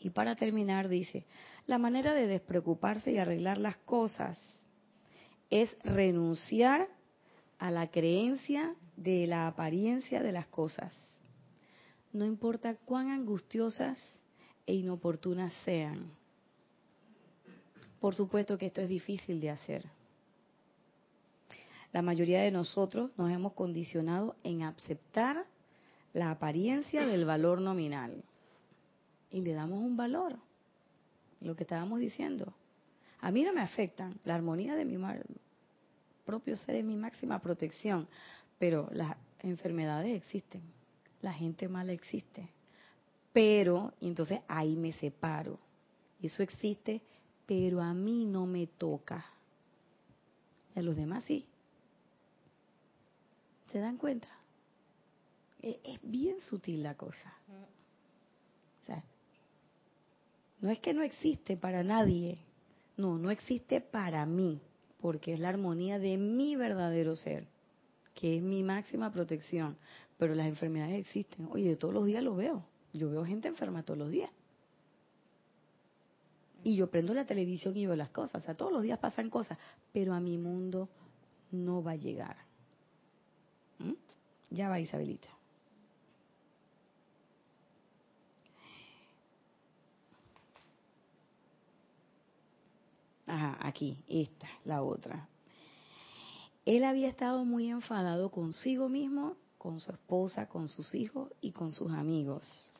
[0.00, 1.26] Y para terminar, dice,
[1.66, 4.38] la manera de despreocuparse y arreglar las cosas
[5.50, 6.88] es renunciar
[7.58, 10.96] a la creencia de la apariencia de las cosas.
[12.12, 13.98] No importa cuán angustiosas
[14.66, 16.10] e inoportunas sean.
[18.00, 19.84] Por supuesto que esto es difícil de hacer.
[21.92, 25.44] La mayoría de nosotros nos hemos condicionado en aceptar
[26.12, 28.22] la apariencia del valor nominal.
[29.30, 30.36] Y le damos un valor.
[31.40, 32.52] Lo que estábamos diciendo.
[33.20, 34.18] A mí no me afectan.
[34.24, 34.98] La armonía de mi
[36.24, 38.08] propio ser es mi máxima protección.
[38.58, 40.62] Pero las enfermedades existen.
[41.22, 42.48] La gente mala existe.
[43.32, 45.58] Pero, y entonces ahí me separo.
[46.20, 47.00] Eso existe,
[47.46, 49.24] pero a mí no me toca.
[50.74, 51.46] A los demás sí.
[53.72, 54.28] ¿Se dan cuenta?
[55.62, 57.34] Es bien sutil la cosa.
[58.80, 59.04] O sea,
[60.60, 62.38] no es que no existe para nadie.
[62.96, 64.60] No, no existe para mí,
[65.00, 67.46] porque es la armonía de mi verdadero ser,
[68.14, 69.76] que es mi máxima protección.
[70.18, 71.48] Pero las enfermedades existen.
[71.50, 72.64] Oye, todos los días lo veo.
[72.92, 74.30] Yo veo gente enferma todos los días.
[76.62, 78.42] Y yo prendo la televisión y veo las cosas.
[78.42, 79.56] O sea, todos los días pasan cosas.
[79.92, 80.90] Pero a mi mundo
[81.50, 82.36] no va a llegar.
[83.78, 83.94] ¿Mm?
[84.50, 85.28] Ya va, Isabelita.
[93.30, 95.28] Ajá, aquí, esta, la otra.
[96.64, 101.70] Él había estado muy enfadado consigo mismo, con su esposa, con sus hijos y con
[101.70, 102.72] sus amigos.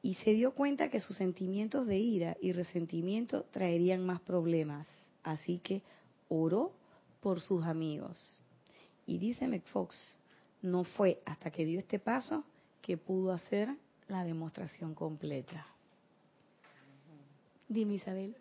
[0.00, 4.88] Y se dio cuenta que sus sentimientos de ira y resentimiento traerían más problemas.
[5.22, 5.82] Así que
[6.30, 6.72] oró
[7.20, 8.42] por sus amigos.
[9.04, 10.18] Y dice McFox,
[10.62, 12.44] no fue hasta que dio este paso
[12.80, 13.68] que pudo hacer
[14.08, 15.66] la demostración completa.
[17.68, 18.36] Dime, Isabel.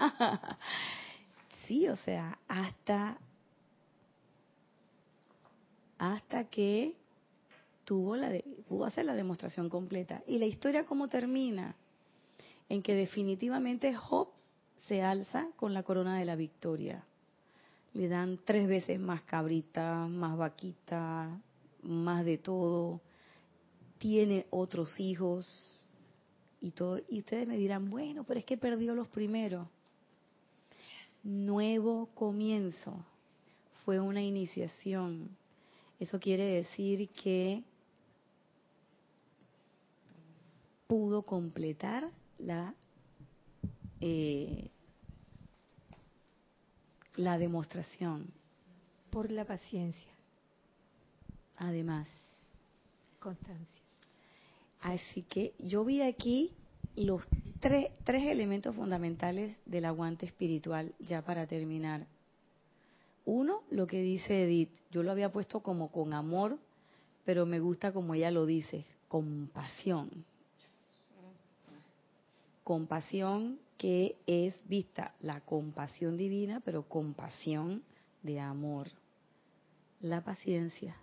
[1.66, 3.18] sí, o sea, hasta
[5.98, 6.96] hasta que
[7.84, 8.32] tuvo la
[8.68, 10.22] pudo hacer la demostración completa.
[10.26, 11.74] ¿Y la historia cómo termina?
[12.68, 14.28] En que definitivamente Job
[14.88, 17.04] se alza con la corona de la victoria.
[17.92, 21.28] Le dan tres veces más cabrita, más vaquita,
[21.82, 23.00] más de todo.
[23.98, 25.88] Tiene otros hijos
[26.60, 27.00] y todo.
[27.08, 29.66] Y ustedes me dirán, bueno, pero es que perdió los primeros.
[31.22, 33.04] Nuevo comienzo.
[33.84, 35.36] Fue una iniciación
[36.00, 37.62] eso quiere decir que
[40.86, 42.74] pudo completar la
[44.00, 44.70] eh,
[47.16, 48.32] la demostración
[49.10, 50.10] por la paciencia.
[51.58, 52.08] Además,
[53.18, 53.82] constancia.
[54.80, 56.50] Así que yo vi aquí
[56.96, 57.22] los
[57.60, 62.06] tres, tres elementos fundamentales del aguante espiritual ya para terminar.
[63.24, 66.58] Uno, lo que dice Edith, yo lo había puesto como con amor,
[67.24, 70.24] pero me gusta como ella lo dice, compasión.
[72.64, 77.82] Compasión que es vista la compasión divina, pero compasión
[78.22, 78.88] de amor.
[80.00, 80.96] La paciencia.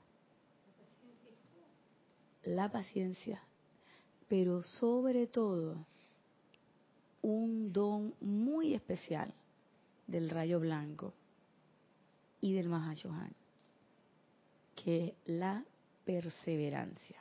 [2.44, 3.42] La paciencia.
[4.28, 5.86] Pero sobre todo,
[7.28, 9.34] un don muy especial
[10.08, 11.14] del rayo blanco
[12.40, 13.34] y del Mahashohan,
[14.82, 15.66] que es la
[16.06, 17.18] perseverancia.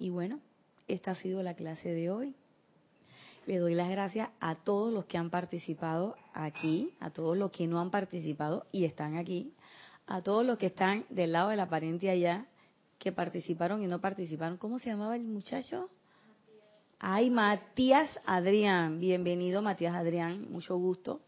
[0.00, 0.40] Y bueno,
[0.88, 2.34] esta ha sido la clase de hoy.
[3.46, 7.68] Le doy las gracias a todos los que han participado aquí, a todos los que
[7.68, 9.52] no han participado y están aquí,
[10.08, 12.44] a todos los que están del lado de la pariente allá,
[12.98, 14.58] que participaron y no participaron.
[14.58, 15.90] ¿Cómo se llamaba el muchacho?
[16.98, 19.00] Ay, Matías Adrián.
[19.00, 20.50] Bienvenido, Matías Adrián.
[20.50, 21.20] Mucho gusto.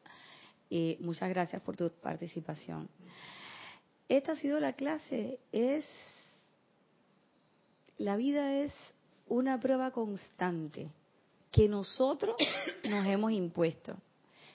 [0.70, 2.88] Eh, muchas gracias por tu participación.
[4.08, 5.40] Esta ha sido la clase.
[5.52, 5.84] Es
[7.98, 8.72] la vida es
[9.26, 10.88] una prueba constante
[11.52, 12.36] que nosotros
[12.88, 13.94] nos hemos impuesto.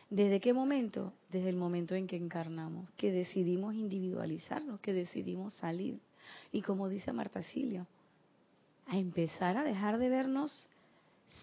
[0.09, 1.13] ¿Desde qué momento?
[1.29, 5.99] Desde el momento en que encarnamos, que decidimos individualizarnos, que decidimos salir.
[6.51, 7.85] Y como dice Marta Silio,
[8.87, 10.69] a empezar a dejar de vernos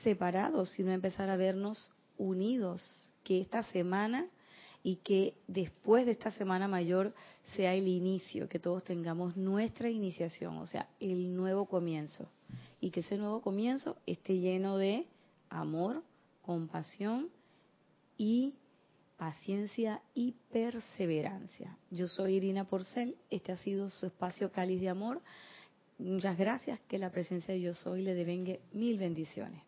[0.03, 2.83] separados, sino empezar a vernos unidos.
[3.24, 4.26] Que esta semana
[4.83, 7.14] y que después de esta Semana Mayor
[7.55, 12.28] sea el inicio, que todos tengamos nuestra iniciación, o sea, el nuevo comienzo.
[12.81, 15.07] Y que ese nuevo comienzo esté lleno de
[15.51, 16.03] amor,
[16.43, 17.28] compasión
[18.16, 18.55] y
[19.18, 21.76] paciencia y perseverancia.
[21.91, 25.20] Yo soy Irina Porcel, este ha sido su espacio cáliz de amor.
[25.99, 29.62] Muchas gracias, que la presencia de Yo Soy le devengue mil bendiciones.